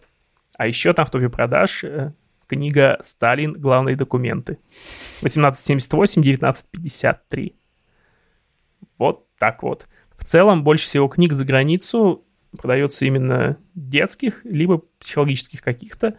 [0.57, 2.12] А еще там в топе продаж э,
[2.46, 3.54] книга «Сталин.
[3.54, 4.59] Главные документы».
[5.22, 7.52] 1878-1953.
[8.98, 9.88] Вот так вот.
[10.16, 12.24] В целом, больше всего книг за границу
[12.57, 16.17] продается именно детских, либо психологических каких-то.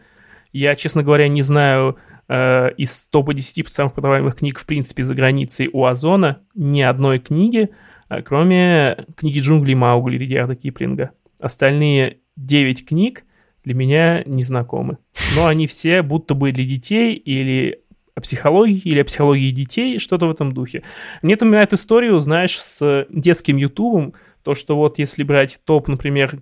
[0.52, 5.14] Я, честно говоря, не знаю э, из топа 10 самых продаваемых книг, в принципе, за
[5.14, 7.70] границей у Озона ни одной книги,
[8.10, 11.12] э, кроме книги «Джунгли Маугли» Ридиарда Киплинга.
[11.40, 13.24] Остальные 9 книг
[13.64, 14.98] для меня не знакомы.
[15.36, 17.82] Но они все будто бы для детей или
[18.16, 20.84] о психологии или о психологии детей, что-то в этом духе.
[21.22, 24.14] Мне напоминает историю, знаешь, с детским ютубом,
[24.46, 26.40] то, что вот если брать топ, например,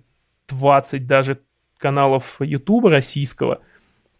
[0.48, 1.38] 20 даже
[1.78, 3.60] каналов ютуба российского,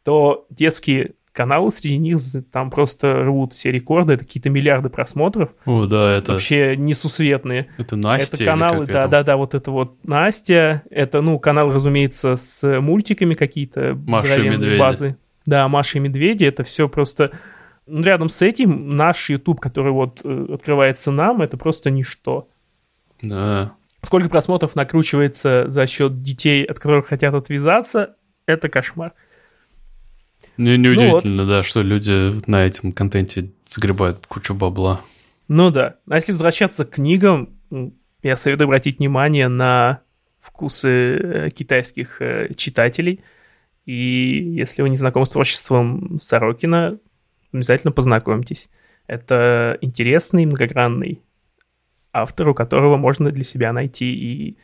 [0.03, 2.19] то детские каналы среди них
[2.51, 7.69] там просто рвут все рекорды, это какие-то миллиарды просмотров, О, да, это, вообще несусветные.
[7.77, 9.09] это Настя это каналы, да, это?
[9.09, 14.49] да, да, вот это вот Настя, это, ну, канал, разумеется, с мультиками какие-то, Маша и
[14.49, 14.79] Медведи.
[14.79, 15.17] базы.
[15.45, 17.33] Да, Маша и Медведи, это все просто...
[17.87, 22.49] ну, Рядом с этим наш YouTube, который вот э, открывается нам, это просто ничто.
[23.29, 23.75] Да.
[24.03, 29.13] Сколько просмотров накручивается за счет детей, от которых хотят отвязаться, это кошмар.
[30.57, 35.01] Не, Ну неудивительно, да, что люди на этом контенте загребают кучу бабла.
[35.49, 35.97] Ну да.
[36.09, 37.59] А если возвращаться к книгам,
[38.23, 40.01] я советую обратить внимание на
[40.39, 43.21] вкусы э, китайских э, читателей.
[43.87, 46.99] И если вы не знакомы с творчеством Сорокина,
[47.53, 48.71] обязательно познакомьтесь.
[49.07, 51.21] Это интересный, многогранный
[52.15, 54.57] автор, у которого можно для себя найти и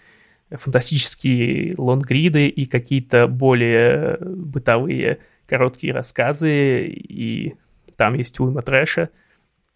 [0.51, 7.55] фантастические лонгриды, и какие-то более бытовые короткие рассказы, и
[7.97, 9.11] там есть уйма трэша,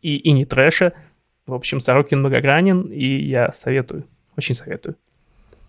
[0.01, 0.93] и, и не трэша.
[1.47, 4.07] В общем, Сорокин многогранен, и я советую,
[4.37, 4.97] очень советую.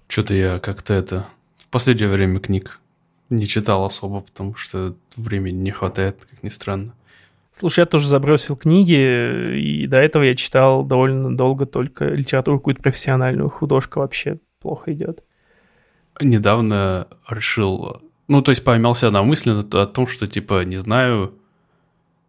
[0.08, 1.28] Что-то я как-то это...
[1.58, 2.80] В последнее время книг
[3.30, 6.94] не читал особо, потому что времени не хватает, как ни странно.
[7.58, 12.82] Слушай, я тоже забросил книги, и до этого я читал довольно долго только литературу какую-то
[12.82, 13.48] профессиональную.
[13.48, 15.24] Художка вообще плохо идет.
[16.20, 18.02] Недавно решил...
[18.28, 21.34] Ну, то есть поймался на мысли о том, что, типа, не знаю,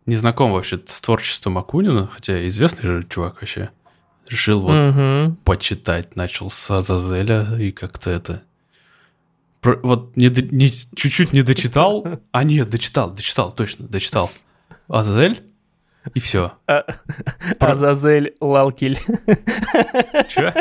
[0.05, 3.71] не знаком вообще с творчеством Акунина, хотя известный же чувак вообще.
[4.29, 5.37] Решил вот угу.
[5.45, 8.43] почитать, начал с Азазеля и как-то это...
[9.65, 14.31] Вот не, не, чуть-чуть не дочитал, а нет, дочитал, дочитал, точно, дочитал.
[14.89, 15.43] Азазель,
[16.15, 16.53] и все.
[16.67, 16.85] А,
[17.59, 17.73] Про...
[17.73, 18.99] Азазель Лалкель.
[20.29, 20.55] Че?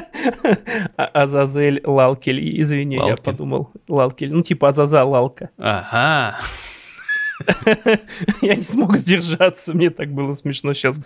[0.97, 2.61] А, Азазель Лалкель.
[2.61, 3.15] Извини, Лалкель.
[3.15, 3.71] я подумал.
[3.87, 4.33] Лалкель.
[4.33, 5.49] Ну, типа Азаза Лалка.
[5.57, 6.37] Ага.
[8.41, 11.01] Я не смог сдержаться, мне так было смешно сейчас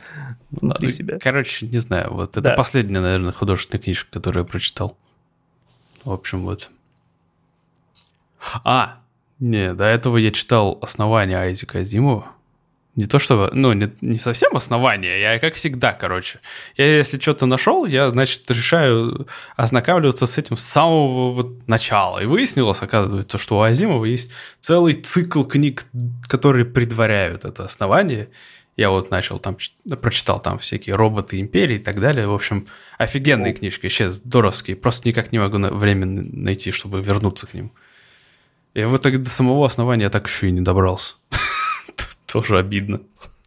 [0.51, 1.19] внутри а, себя.
[1.19, 4.95] Короче, не знаю, вот это последняя, наверное, художественная книжка, которую я прочитал.
[6.03, 6.69] В общем, вот.
[8.63, 8.99] А,
[9.39, 12.27] не, до этого я читал «Основание» Айзека Азимова.
[12.99, 16.41] Не то чтобы, ну, не, не совсем основание, я как всегда, короче.
[16.75, 22.19] Я если что-то нашел, я, значит, решаю ознакомливаться с этим с самого вот начала.
[22.19, 25.85] И выяснилось, оказывается, что у Азимова есть целый цикл книг,
[26.27, 28.27] которые предваряют это основание.
[28.75, 29.55] Я вот начал там,
[30.01, 32.27] прочитал там всякие роботы империи и так далее.
[32.27, 34.75] В общем, офигенные книжки, вообще здоровские.
[34.75, 37.71] Просто никак не могу время найти, чтобы вернуться к ним.
[38.73, 41.13] И в итоге до самого основания я так еще и не добрался.
[42.31, 43.01] Тоже обидно.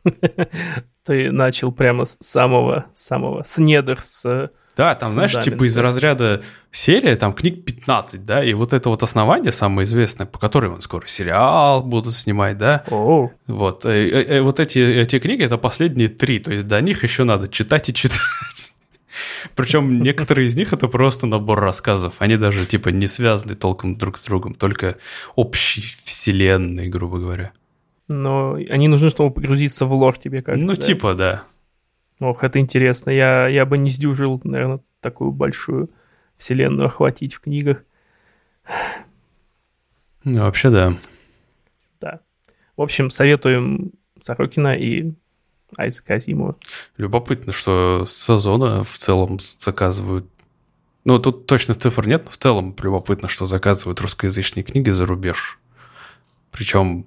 [1.05, 6.42] Ты начал прямо с самого, самого, с недр, с да, там, знаешь, типа из разряда
[6.71, 10.81] серия, там книг 15, да, и вот это вот основание самое известное, по которой он
[10.81, 12.85] скоро сериал будут снимать, да.
[12.90, 13.31] О.
[13.47, 17.03] Вот, и, и, э, вот эти, эти книги, это последние три, то есть до них
[17.03, 18.18] еще надо читать и читать.
[19.55, 24.16] Причем некоторые из них это просто набор рассказов, они даже типа не связаны толком друг
[24.16, 24.97] с другом, только
[25.35, 27.53] общей вселенной, грубо говоря
[28.09, 30.81] но они нужны, чтобы погрузиться в лор тебе как Ну, да?
[30.81, 31.45] типа, да.
[32.21, 33.11] Ох, это интересно.
[33.11, 35.91] Я, я бы не сдюжил, наверное, такую большую
[36.37, 37.83] вселенную охватить в книгах.
[40.25, 40.97] Ну, вообще, да.
[42.01, 42.21] Да.
[42.77, 45.15] В общем, советуем Сорокина и
[45.77, 46.57] Айзека Азимова.
[46.97, 50.27] Любопытно, что сезона в целом заказывают
[51.05, 55.59] ну, тут точно цифр нет, но в целом любопытно, что заказывают русскоязычные книги за рубеж.
[56.53, 57.07] Причем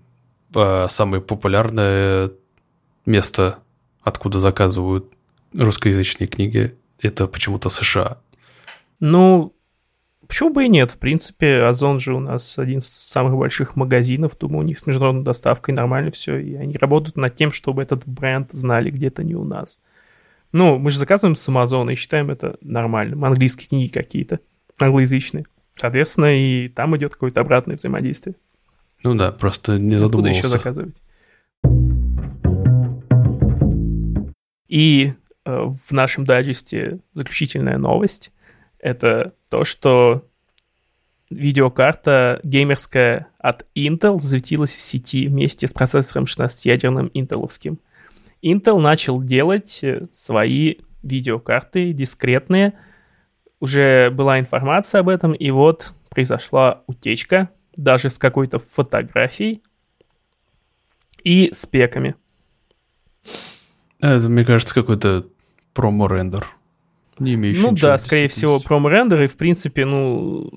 [0.53, 2.31] самое популярное
[3.05, 3.59] место,
[4.01, 5.11] откуда заказывают
[5.53, 8.17] русскоязычные книги, это почему-то США.
[8.99, 9.53] Ну,
[10.27, 10.91] почему бы и нет?
[10.91, 14.37] В принципе, Озон же у нас один из самых больших магазинов.
[14.37, 16.37] Думаю, у них с международной доставкой нормально все.
[16.37, 19.79] И они работают над тем, чтобы этот бренд знали где-то не у нас.
[20.51, 23.25] Ну, мы же заказываем с Амазона и считаем это нормальным.
[23.25, 24.39] Английские книги какие-то,
[24.79, 25.45] англоязычные.
[25.75, 28.35] Соответственно, и там идет какое-то обратное взаимодействие.
[29.05, 30.39] Ну да, просто не задумывался.
[30.39, 31.03] Откуда еще заказывать?
[34.67, 35.13] И
[35.45, 38.31] э, в нашем дайджесте заключительная новость.
[38.79, 40.27] Это то, что
[41.29, 47.79] видеокарта геймерская от Intel засветилась в сети вместе с процессором 16-ядерным интеловским.
[48.43, 52.73] Intel начал делать э, свои видеокарты дискретные.
[53.59, 59.61] Уже была информация об этом, и вот произошла утечка даже с какой-то фотографией
[61.23, 62.15] и спеками.
[63.99, 65.27] Это, мне кажется, какой-то
[65.73, 66.47] промо-рендер.
[67.19, 70.51] Не имеющий Ну да, скорее всего, промо-рендер, и в принципе, ну,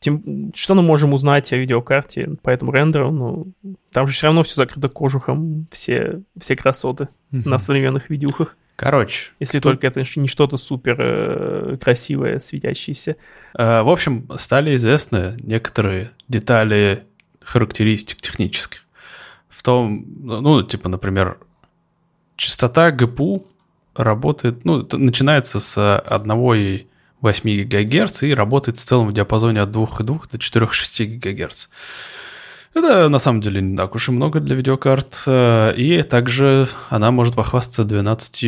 [0.00, 3.10] тем, что мы можем узнать о видеокарте по этому рендеру?
[3.10, 3.52] Ну,
[3.92, 7.48] там же все равно все закрыто кожухом, все, все красоты угу.
[7.48, 8.56] на современных видюхах.
[8.78, 9.32] Короче.
[9.40, 9.72] Если тут...
[9.72, 13.16] только это не что-то супер э, красивое, светящееся.
[13.58, 17.04] Э, в общем, стали известны некоторые детали
[17.42, 18.86] характеристик технических.
[19.48, 21.38] В том, ну, типа, например,
[22.36, 23.44] частота ГПУ
[23.96, 30.38] работает, ну, начинается с 1,8 ГГц и работает в целом в диапазоне от 2,2 до
[30.38, 31.66] 4,6 ГГц.
[32.74, 35.22] Это на самом деле не так уж и много для видеокарт.
[35.26, 38.44] Э, и также она может похвастаться 12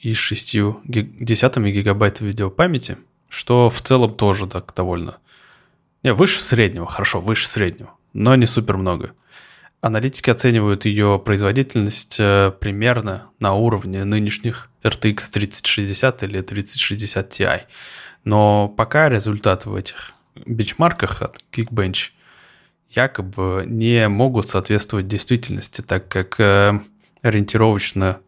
[0.00, 2.98] и 6 десятыми гигабайт видеопамяти,
[3.28, 5.18] что в целом тоже так довольно.
[6.02, 9.12] Не, выше среднего, хорошо, выше среднего, но не супер много.
[9.80, 17.60] Аналитики оценивают ее производительность э, примерно на уровне нынешних RTX 3060 или 3060 Ti.
[18.24, 22.10] Но пока результаты в этих бенчмарках от Geekbench
[22.90, 26.78] якобы не могут соответствовать действительности, так как э,
[27.22, 28.20] ориентировочно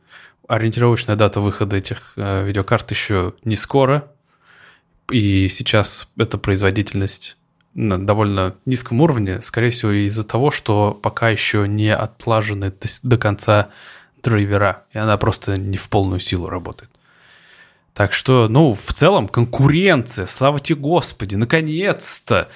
[0.48, 4.10] ориентировочная дата выхода этих э, видеокарт еще не скоро,
[5.10, 7.36] и сейчас эта производительность
[7.74, 13.16] на довольно низком уровне, скорее всего, из-за того, что пока еще не отлажены до, до
[13.18, 13.68] конца
[14.22, 16.90] драйвера, и она просто не в полную силу работает.
[17.98, 22.46] Так что, ну, в целом, конкуренция, слава тебе Господи, наконец-то!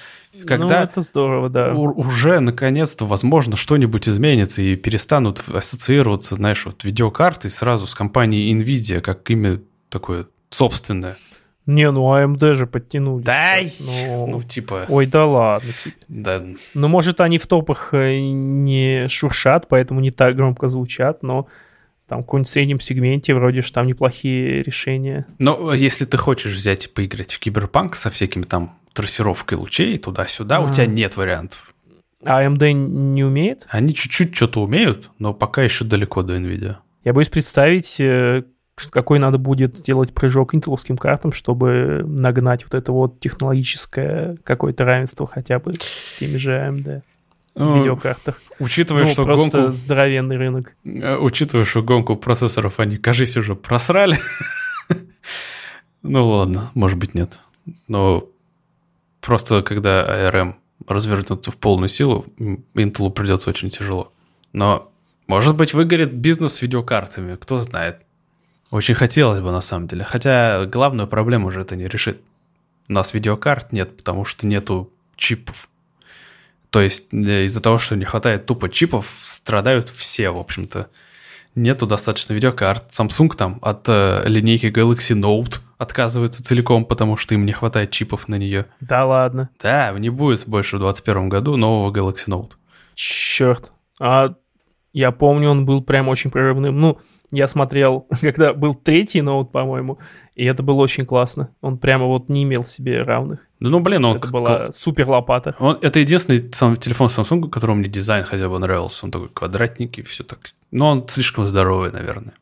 [0.47, 1.73] Когда ну, это здорово, да.
[1.73, 9.01] уже наконец-то, возможно, что-нибудь изменится и перестанут ассоциироваться, знаешь, вот видеокарты сразу с компанией Nvidia,
[9.01, 11.17] как имя такое собственное.
[11.65, 13.23] Не, ну AMD же подтянули.
[13.23, 14.85] Да, ну, ну, типа...
[14.87, 15.73] Ой, да ладно.
[15.73, 15.97] Типа.
[16.07, 16.41] Да.
[16.73, 21.47] Ну, может, они в топах э, не шуршат, поэтому не так громко звучат, но
[22.07, 25.25] там в каком-нибудь среднем сегменте вроде же там неплохие решения.
[25.39, 30.57] Но если ты хочешь взять и поиграть в киберпанк со всякими там трассировкой лучей туда-сюда,
[30.57, 30.61] а.
[30.61, 31.73] у тебя нет вариантов.
[32.25, 33.67] А AMD не умеет?
[33.69, 36.77] Они чуть-чуть что-то умеют, но пока еще далеко до NVIDIA.
[37.03, 38.43] Я боюсь представить, э,
[38.91, 45.27] какой надо будет сделать прыжок интеловским картам, чтобы нагнать вот это вот технологическое какое-то равенство
[45.27, 47.01] хотя бы с теми же AMD
[47.55, 48.41] видеокартах.
[48.59, 49.73] Учитывая, ну, что просто гонку...
[49.73, 50.75] здоровенный рынок.
[50.85, 54.19] Э, учитывая, что гонку процессоров они, кажись, уже просрали.
[56.01, 57.37] ну ладно, может быть, нет.
[57.87, 58.27] Но
[59.21, 60.55] просто когда ARM
[60.87, 64.11] развернется в полную силу, Intel придется очень тяжело.
[64.51, 64.91] Но,
[65.27, 68.01] может быть, выгорит бизнес с видеокартами, кто знает.
[68.69, 70.03] Очень хотелось бы, на самом деле.
[70.03, 72.21] Хотя главную проблему уже это не решит.
[72.89, 75.69] У нас видеокарт нет, потому что нету чипов.
[76.73, 80.87] То есть э, из-за того, что не хватает тупо чипов, страдают все, в общем-то.
[81.53, 82.89] Нету достаточно видеокарт.
[82.89, 88.27] Samsung там от э, линейки Galaxy Note отказывается целиком, потому что им не хватает чипов
[88.27, 88.65] на нее.
[88.79, 89.51] Да ладно.
[89.61, 92.53] Да, не будет больше в 2021 году нового Galaxy Note.
[92.95, 93.71] Черт.
[94.01, 94.33] А
[94.93, 96.81] я помню, он был прям очень прорывным.
[96.81, 96.99] Ну,
[97.33, 99.97] я смотрел, когда был третий ноут, по-моему,
[100.35, 101.49] и это было очень классно.
[101.61, 103.39] Он прямо вот не имел себе равных.
[103.59, 104.15] Ну, блин, он...
[104.15, 105.55] Это была супер лопата.
[105.59, 109.05] Он, это единственный сам, телефон Samsung, которому мне дизайн хотя бы нравился.
[109.05, 110.39] Он такой квадратненький, все так.
[110.71, 112.33] Но он слишком здоровый, наверное.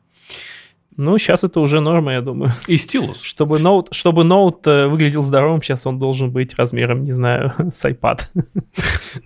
[0.96, 2.50] Ну, сейчас это уже норма, я думаю.
[2.66, 3.22] И стилус.
[3.22, 7.82] Чтобы ноут, чтобы ноут э, выглядел здоровым, сейчас он должен быть размером, не знаю, с
[7.84, 8.20] iPad.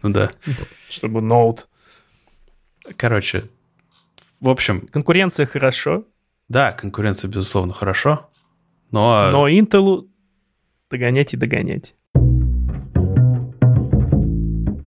[0.03, 0.31] Ну да.
[0.89, 1.69] Чтобы ноут.
[2.97, 3.45] Короче,
[4.41, 4.87] в общем...
[4.91, 6.05] Конкуренция хорошо.
[6.49, 8.31] Да, конкуренция, безусловно, хорошо.
[8.91, 9.31] Но...
[9.31, 10.09] Но Intel
[10.91, 11.95] догонять и догонять.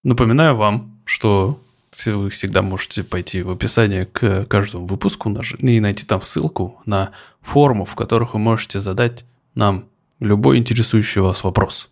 [0.03, 1.59] Напоминаю вам, что
[1.91, 5.29] все вы всегда можете пойти в описание к каждому выпуску
[5.59, 9.25] и найти там ссылку на форму, в которых вы можете задать
[9.55, 9.85] нам
[10.19, 11.89] любой интересующий вас вопрос.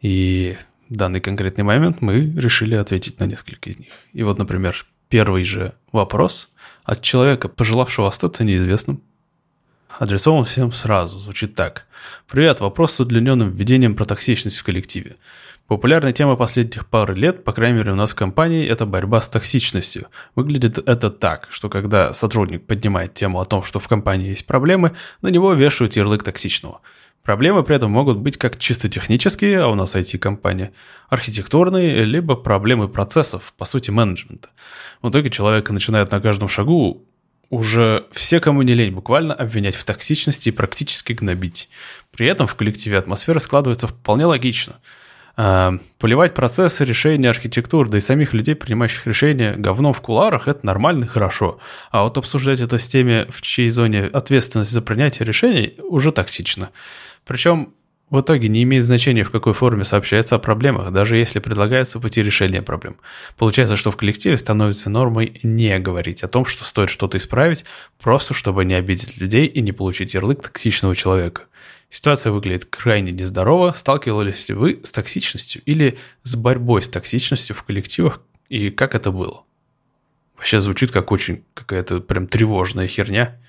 [0.00, 0.56] И
[0.88, 3.92] в данный конкретный момент мы решили ответить на несколько из них.
[4.12, 6.48] И вот, например, первый же вопрос
[6.84, 9.02] от человека, пожелавшего остаться неизвестным,
[9.98, 11.86] адресован всем сразу, звучит так.
[12.28, 15.16] Привет, вопрос с удлиненным введением про токсичность в коллективе.
[15.66, 19.28] Популярная тема последних пары лет, по крайней мере у нас в компании, это борьба с
[19.28, 20.06] токсичностью.
[20.34, 24.96] Выглядит это так, что когда сотрудник поднимает тему о том, что в компании есть проблемы,
[25.22, 26.80] на него вешают ярлык токсичного.
[27.22, 30.72] Проблемы при этом могут быть как чисто технические, а у нас IT-компания,
[31.08, 34.48] архитектурные, либо проблемы процессов, по сути, менеджмента.
[35.02, 37.04] В итоге человека начинает на каждом шагу
[37.50, 41.68] уже все, кому не лень, буквально обвинять в токсичности и практически гнобить.
[42.12, 44.76] При этом в коллективе атмосфера складывается вполне логично.
[45.36, 50.64] А, поливать процессы, решения, архитектур, да и самих людей, принимающих решения, говно в куларах– это
[50.64, 51.58] нормально и хорошо.
[51.90, 56.70] А вот обсуждать это с теми, в чьей зоне ответственность за принятие решений, уже токсично.
[57.24, 57.74] Причем
[58.10, 62.22] в итоге не имеет значения, в какой форме сообщается о проблемах, даже если предлагаются пути
[62.22, 62.96] решения проблем.
[63.36, 67.64] Получается, что в коллективе становится нормой не говорить о том, что стоит что-то исправить,
[68.02, 71.42] просто чтобы не обидеть людей и не получить ярлык токсичного человека.
[71.88, 73.72] Ситуация выглядит крайне нездорово.
[73.72, 79.12] Сталкивались ли вы с токсичностью или с борьбой с токсичностью в коллективах и как это
[79.12, 79.44] было?
[80.36, 83.40] Вообще звучит как очень какая-то прям тревожная херня.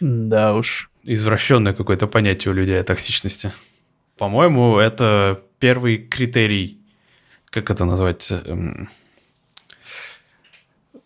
[0.00, 0.91] Да уж.
[1.04, 3.52] Извращенное какое-то понятие у людей о токсичности.
[4.16, 6.80] По-моему, это первый критерий,
[7.50, 8.88] как это назвать, эм,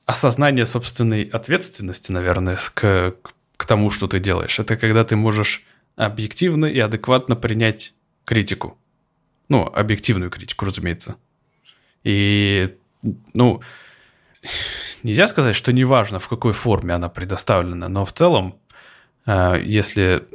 [0.04, 3.16] осознание собственной ответственности, наверное, к,
[3.56, 4.58] к тому, что ты делаешь.
[4.58, 5.64] Это когда ты можешь
[5.96, 7.94] объективно и адекватно принять
[8.24, 8.78] критику.
[9.48, 11.16] Ну, объективную критику, разумеется.
[12.04, 12.76] И,
[13.32, 13.62] ну,
[15.02, 18.58] нельзя сказать, что неважно, в какой форме она предоставлена, но в целом,
[19.26, 20.26] если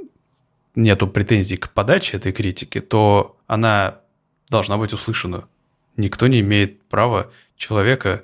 [0.75, 3.99] нету претензий к подаче этой критики, то она
[4.49, 5.47] должна быть услышана.
[5.97, 8.23] Никто не имеет права человека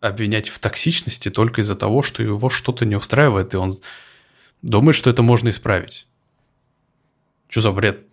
[0.00, 3.72] обвинять в токсичности только из-за того, что его что-то не устраивает, и он
[4.62, 6.08] думает, что это можно исправить.
[7.48, 8.06] Что за бред?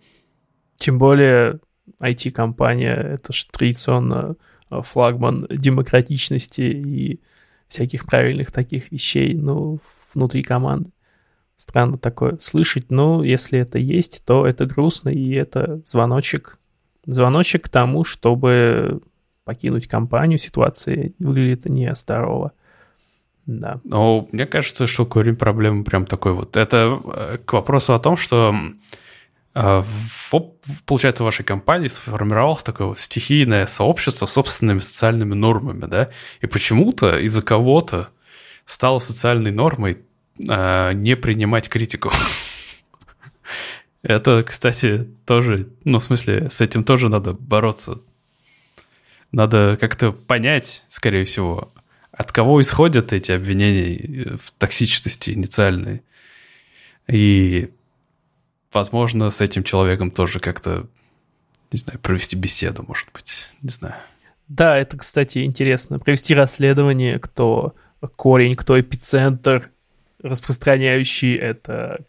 [0.76, 1.60] Тем более
[2.00, 4.36] IT-компания— это же традиционно
[4.70, 7.20] э, флагман демократичности и
[7.68, 9.80] всяких правильных таких вещей, ну,
[10.14, 10.91] внутри команды.
[11.62, 16.58] Странно такое слышать, но если это есть, то это грустно, и это звоночек,
[17.06, 19.00] звоночек к тому, чтобы
[19.44, 22.50] покинуть компанию, ситуация выглядит нездорово.
[23.46, 23.80] Да.
[23.84, 26.56] Ну, мне кажется, что корень проблемы прям такой вот.
[26.56, 28.52] Это э, к вопросу о том, что
[29.54, 30.32] э, в,
[30.84, 36.10] получается, в вашей компании сформировалось такое вот стихийное сообщество с собственными социальными нормами, да,
[36.40, 38.08] и почему-то из-за кого-то
[38.64, 39.98] стало социальной нормой
[40.48, 42.10] э, не принимать критику.
[44.02, 48.00] Это, кстати, тоже, ну, в смысле, с этим тоже надо бороться.
[49.30, 51.72] Надо как-то понять, скорее всего,
[52.10, 56.02] от кого исходят эти обвинения в токсичности инициальной.
[57.08, 57.70] И,
[58.72, 60.88] возможно, с этим человеком тоже как-то,
[61.70, 63.94] не знаю, провести беседу, может быть, не знаю.
[64.48, 65.98] Да, это, кстати, интересно.
[65.98, 67.74] Провести расследование, кто
[68.16, 69.70] корень, кто эпицентр,
[70.22, 72.04] распространяющий это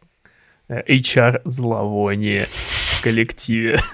[0.69, 3.79] HR-зловоние в коллективе.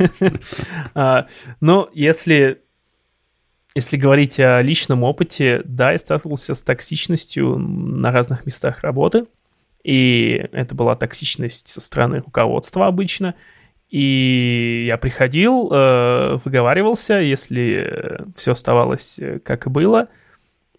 [0.93, 1.27] А,
[1.61, 2.61] но если
[3.75, 9.25] если говорить о личном опыте, да, я сталкивался с токсичностью на разных местах работы.
[9.83, 13.35] И это была токсичность со стороны руководства обычно.
[13.89, 20.09] И я приходил, э, выговаривался, если все оставалось э, как и было,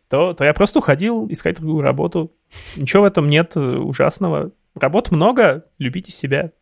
[0.09, 2.32] то, то я просто уходил искать другую работу.
[2.76, 4.53] Ничего в этом нет э, ужасного.
[4.74, 6.53] Работ много, любите себя.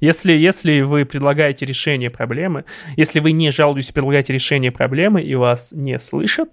[0.00, 2.64] Если, если вы предлагаете решение проблемы,
[2.96, 6.48] если вы не жалуетесь, предлагаете решение проблемы и вас не слышат,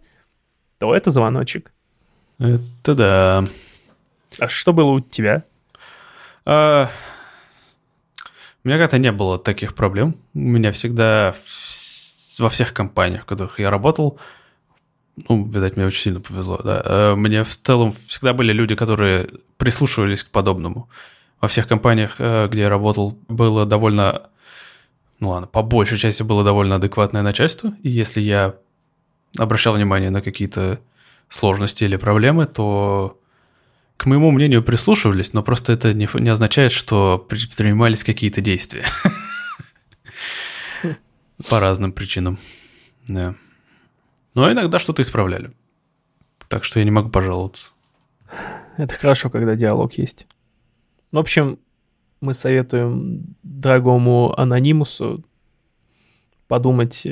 [0.78, 1.72] то это звоночек.
[2.40, 3.46] Это да.
[4.40, 5.44] А что было у тебя?
[6.46, 6.90] А,
[8.64, 10.18] у меня как-то не было таких проблем.
[10.34, 11.36] У меня всегда
[12.40, 14.20] во всех компаниях, в которых я работал,
[15.30, 16.82] ну, видать, мне очень сильно повезло, да.
[16.86, 20.90] Э, мне в целом всегда были люди, которые прислушивались к подобному
[21.40, 24.30] во всех компаниях, э, где я работал, было довольно,
[25.20, 28.56] ну ладно, по большей части было довольно адекватное начальство, и если я
[29.38, 30.80] обращал внимание на какие-то
[31.30, 33.20] сложности или проблемы, то
[33.98, 38.86] к моему мнению прислушивались, но просто это не, не означает, что предпринимались какие-то действия.
[41.50, 42.40] По разным причинам.
[43.08, 43.36] Да.
[44.34, 45.52] Но иногда что-то исправляли.
[46.48, 47.72] Так что я не могу пожаловаться.
[48.78, 50.28] Это хорошо, когда диалог есть.
[51.12, 51.60] В общем,
[52.22, 55.24] мы советуем дорогому анонимусу
[56.48, 57.08] подумать,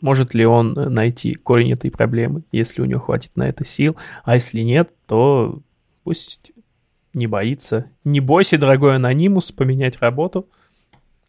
[0.00, 4.34] может ли он найти корень этой проблемы, если у него хватит на это сил, а
[4.34, 5.60] если нет, то
[6.04, 6.52] пусть
[7.14, 7.86] не боится.
[8.04, 10.48] Не бойся, дорогой анонимус, поменять работу.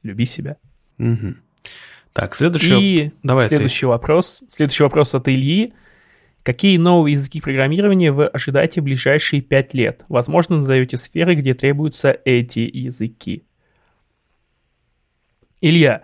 [0.02, 0.58] Люби себя.
[1.00, 1.36] Угу.
[2.14, 3.88] Так, следующий, И Давай следующий ты.
[3.88, 4.44] вопрос.
[4.48, 5.74] Следующий вопрос от Ильи.
[6.44, 10.06] Какие новые языки программирования вы ожидаете в ближайшие пять лет?
[10.10, 13.44] Возможно, назовете сферы, где требуются эти языки.
[15.62, 16.04] Илья,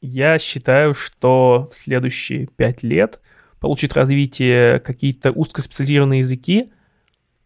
[0.00, 3.20] я считаю, что в следующие пять лет
[3.58, 6.70] получит развитие какие-то узкоспециализированные языки,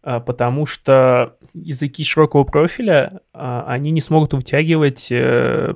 [0.03, 5.73] а, потому что языки широкого профиля, а, они не смогут вытягивать э,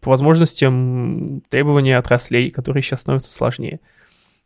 [0.00, 3.80] по возможностям требования отраслей, которые сейчас становятся сложнее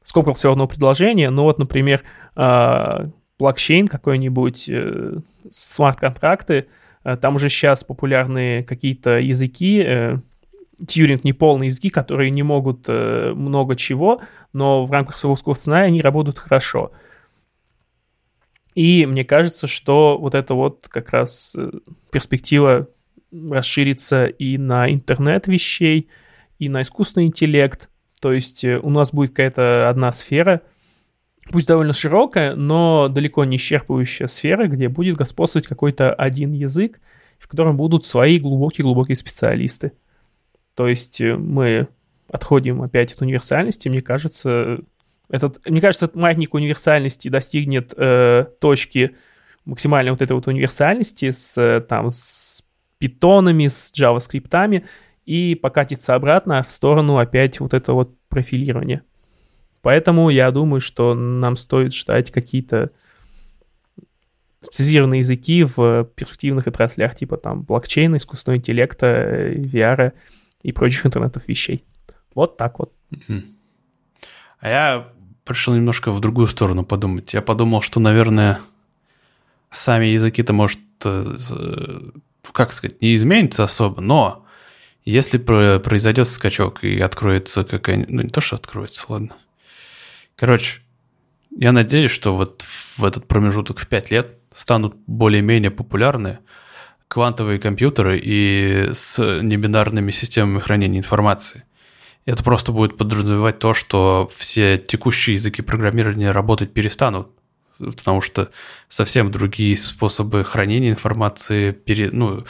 [0.03, 2.03] скопил все одно предложение, но вот, например,
[2.35, 5.19] а, блокчейн какой-нибудь, э,
[5.51, 6.69] смарт-контракты,
[7.05, 10.19] э, там уже сейчас популярны какие-то языки, э,
[10.87, 14.21] тьюринг неполные языки, которые не могут много чего,
[14.53, 16.91] но в рамках своего сценария они работают хорошо.
[18.75, 21.57] И мне кажется, что вот это вот как раз
[22.11, 22.89] перспектива
[23.33, 26.09] расширится и на интернет вещей,
[26.59, 27.89] и на искусственный интеллект,
[28.21, 30.63] то есть э, у нас будет какая-то одна сфера,
[31.51, 37.01] пусть довольно широкая, но далеко не исчерпывающая сфера, где будет господствовать какой-то один язык,
[37.39, 39.93] в котором будут свои глубокие-глубокие специалисты.
[40.75, 41.89] То есть э, мы
[42.29, 44.79] отходим опять от универсальности, мне кажется,
[45.29, 49.17] этот, мне кажется, этот маятник универсальности достигнет э, точки
[49.65, 52.63] максимальной вот этой вот универсальности с, э, там, с
[53.03, 54.87] питонами, с JavaScript,
[55.27, 59.03] и покатится обратно в сторону опять вот этого вот профилирования.
[59.81, 62.91] Поэтому я думаю, что нам стоит ждать какие-то
[64.61, 70.13] специализированные языки в перспективных отраслях, типа там блокчейна, искусственного интеллекта, VR
[70.63, 71.85] и прочих интернетов вещей.
[72.37, 72.93] Вот так вот.
[74.61, 75.09] А я
[75.45, 77.35] решил немножко в другую сторону подумать.
[77.35, 78.61] Я подумал, что, наверное,
[79.71, 81.37] сами языки-то, может, э,
[82.51, 84.45] как сказать, не изменится особо, но
[85.05, 88.11] если произойдет скачок и откроется какая-нибудь...
[88.11, 89.37] Ну, не то, что откроется, ладно.
[90.35, 90.81] Короче,
[91.51, 92.63] я надеюсь, что вот
[92.97, 96.39] в этот промежуток в 5 лет станут более-менее популярны
[97.09, 101.65] квантовые компьютеры и с небинарными системами хранения информации.
[102.25, 107.29] Это просто будет подразумевать то, что все текущие языки программирования работать перестанут,
[107.79, 108.49] потому что
[108.89, 112.45] совсем другие способы хранения информации, пере, ну,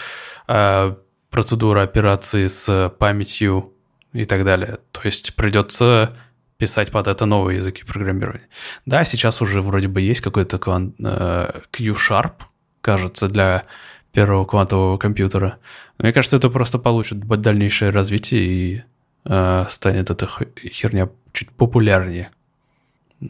[0.49, 0.95] э,
[1.31, 3.73] процедура операции с памятью
[4.13, 4.79] и так далее.
[4.93, 6.17] То есть придется
[6.59, 8.47] писать под это новые языки программирования.
[8.87, 12.35] Да, сейчас уже вроде бы есть какой-то квант, э, Q-Sharp,
[12.81, 13.65] кажется, для
[14.13, 15.59] первого квантового компьютера.
[15.99, 18.83] Мне кажется, это просто получит дальнейшее развитие и
[19.25, 22.31] э, станет эта херня чуть популярнее.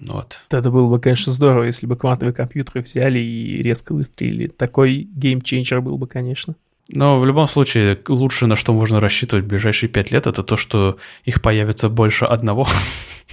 [0.09, 0.45] Вот.
[0.51, 4.47] Это было бы, конечно, здорово, если бы квантовые компьютеры взяли и резко выстрелили.
[4.47, 6.55] Такой геймченджер был бы, конечно.
[6.89, 10.57] Но в любом случае, лучше на что можно рассчитывать в ближайшие пять лет, это то,
[10.57, 12.67] что их появится больше одного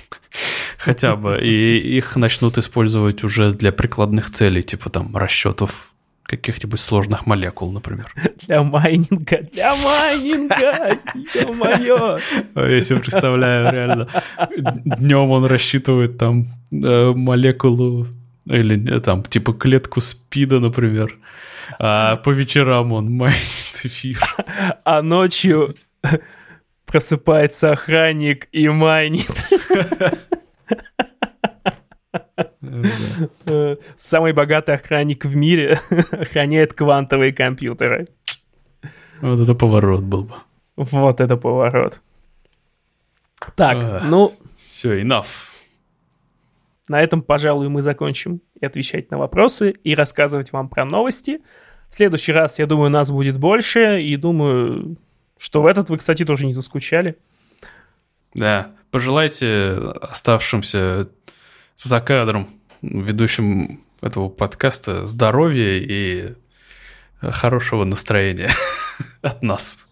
[0.77, 5.93] хотя бы, и их начнут использовать уже для прикладных целей, типа там расчетов
[6.29, 8.13] каких-нибудь сложных молекул, например.
[8.47, 10.99] Для майнинга, для майнинга,
[11.35, 12.19] ё-моё.
[12.55, 14.07] Я себе представляю, реально.
[14.85, 18.07] Днем он рассчитывает там э, молекулу
[18.45, 21.17] или э, там типа клетку спида, например.
[21.79, 24.19] А по вечерам он майнит эфир.
[24.85, 25.75] А ночью
[26.85, 29.31] просыпается охранник и майнит.
[33.95, 35.79] Самый богатый охранник в мире
[36.11, 38.07] охраняет квантовые компьютеры.
[39.21, 40.35] Вот это поворот был бы.
[40.75, 42.01] Вот это поворот.
[43.55, 44.33] Так, ну...
[44.55, 45.55] Все, enough.
[46.87, 51.41] На этом, пожалуй, мы закончим и отвечать на вопросы, и рассказывать вам про новости.
[51.89, 54.97] В следующий раз, я думаю, нас будет больше, и думаю,
[55.37, 57.17] что в этот вы, кстати, тоже не заскучали.
[58.33, 61.09] Да, пожелайте оставшимся
[61.83, 62.49] за кадром
[62.81, 66.35] ведущим этого подкаста здоровья и
[67.21, 68.49] хорошего настроения
[69.21, 69.85] от нас.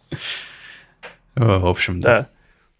[1.35, 2.19] В общем, да.
[2.19, 2.29] да.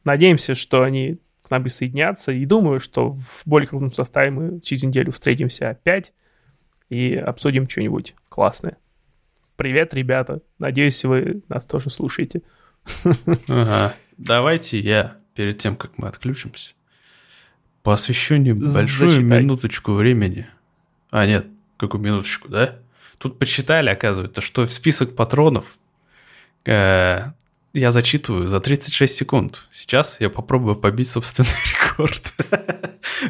[0.04, 2.32] Надеемся, что они к нам присоединятся.
[2.32, 6.14] И думаю, что в более крупном составе мы через неделю встретимся опять
[6.90, 8.78] и обсудим что-нибудь классное.
[9.56, 10.42] Привет, ребята.
[10.60, 12.42] Надеюсь, вы нас тоже слушаете.
[13.50, 13.94] Ага.
[14.18, 16.74] Давайте я, перед тем, как мы отключимся,
[17.88, 19.40] Посвящу небольшую Зачитай.
[19.40, 20.46] минуточку времени.
[21.10, 22.76] А, нет, какую минуточку, да?
[23.18, 25.78] Тут почитали, оказывается, что в список патронов
[26.66, 27.32] э,
[27.72, 29.68] я зачитываю за 36 секунд.
[29.72, 31.50] Сейчас я попробую побить собственный
[31.82, 32.34] рекорд.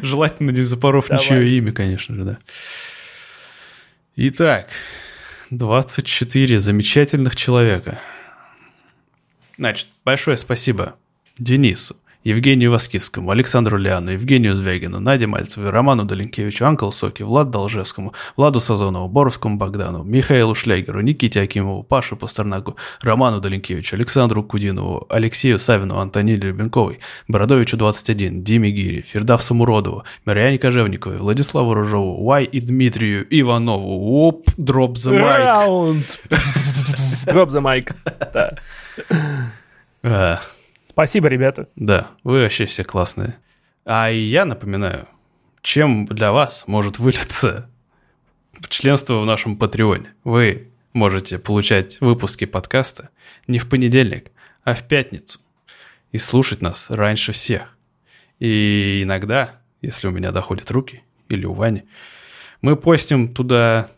[0.02, 2.38] Желательно не запоров ничье имя, конечно же, да.
[4.16, 4.70] Итак,
[5.50, 8.00] 24 замечательных человека.
[9.56, 10.96] Значит, большое спасибо
[11.38, 11.94] Денису,
[12.24, 18.60] Евгению Васкивскому, Александру Ляну, Евгению Звягину, Наде Мальцевой, Роману Доленкевичу, Анкл Соки, Влад Должевскому, Владу
[18.60, 25.98] Сазонову, Боровскому Богдану, Михаилу Шлягеру, Никите Акимову, Паше Пастернаку, Роману Доленкевичу, Александру Кудинову, Алексею Савину,
[25.98, 26.98] Антониле Любенковой,
[27.28, 34.26] Бородовичу 21, Диме Гири, Фердавсу Муродову, Марьяне Кожевниковой, Владиславу Ружову, Уай и Дмитрию Иванову.
[34.26, 35.38] Оп, дроп за майк.
[35.38, 36.20] Раунд.
[37.26, 37.94] Дроп за майк.
[40.02, 40.40] Да.
[40.98, 41.68] Спасибо, ребята.
[41.76, 43.36] Да, вы вообще все классные.
[43.84, 45.06] А я напоминаю,
[45.62, 47.70] чем для вас может вылиться
[48.68, 50.12] членство в нашем Патреоне.
[50.24, 53.10] Вы можете получать выпуски подкаста
[53.46, 54.32] не в понедельник,
[54.64, 55.38] а в пятницу.
[56.10, 57.76] И слушать нас раньше всех.
[58.40, 61.84] И иногда, если у меня доходят руки, или у Вани,
[62.60, 63.88] мы постим туда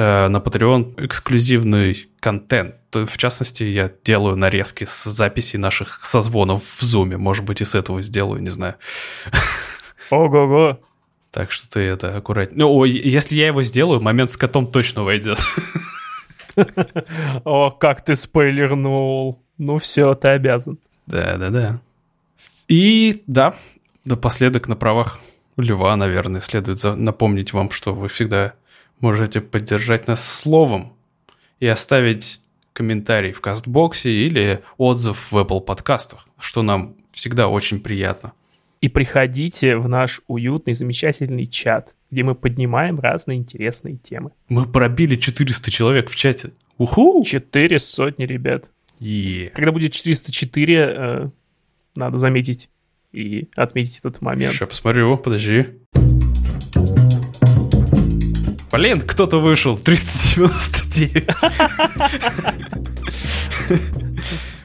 [0.00, 7.16] на Patreon эксклюзивный контент в частности, я делаю нарезки с записей наших созвонов в Зуме.
[7.16, 8.76] Может быть, и с этого сделаю, не знаю.
[10.10, 10.78] Ого-го.
[11.30, 12.58] Так что ты это аккуратнее.
[12.58, 15.40] Ну, если я его сделаю, момент с котом точно войдет.
[17.44, 19.42] О, как ты спойлернул.
[19.58, 20.78] Ну все, ты обязан.
[21.06, 21.80] Да-да-да.
[22.68, 23.56] И да,
[24.04, 25.18] напоследок на правах
[25.56, 28.54] Льва, наверное, следует напомнить вам, что вы всегда
[29.00, 30.94] можете поддержать нас словом
[31.60, 32.40] и оставить
[32.72, 38.32] комментарий в кастбоксе или отзыв в Apple подкастах, что нам всегда очень приятно.
[38.80, 44.32] И приходите в наш уютный, замечательный чат, где мы поднимаем разные интересные темы.
[44.48, 46.50] Мы пробили 400 человек в чате.
[46.76, 47.24] Уху!
[47.24, 48.70] Четыре сотни, ребят.
[49.00, 49.50] Yeah.
[49.50, 51.30] Когда будет 404, э,
[51.94, 52.68] надо заметить,
[53.12, 54.54] и отметить этот момент.
[54.54, 55.66] Сейчас посмотрю, подожди.
[58.74, 59.78] Блин, кто-то вышел.
[59.78, 61.26] 399.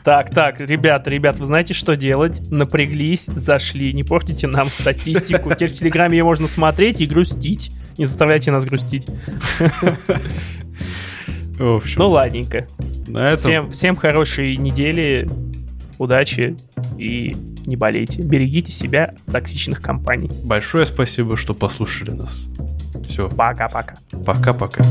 [0.03, 2.41] Так, так, ребята, ребят, вы знаете, что делать?
[2.49, 5.53] Напряглись, зашли, не портите нам статистику.
[5.53, 7.72] Теперь в Телеграме ее можно смотреть и грустить.
[7.97, 9.05] Не заставляйте нас грустить.
[11.60, 12.66] В общем, Ну ладненько.
[13.07, 15.30] на этом Всем, всем хорошей недели,
[15.97, 16.55] удачи
[16.97, 17.36] и
[17.66, 18.22] не болейте.
[18.24, 20.32] Берегите себя от токсичных компаний.
[20.45, 22.47] большое спасибо, что послушали нас.
[23.10, 23.95] Все, Пока-пока.
[24.24, 24.84] пока-пока.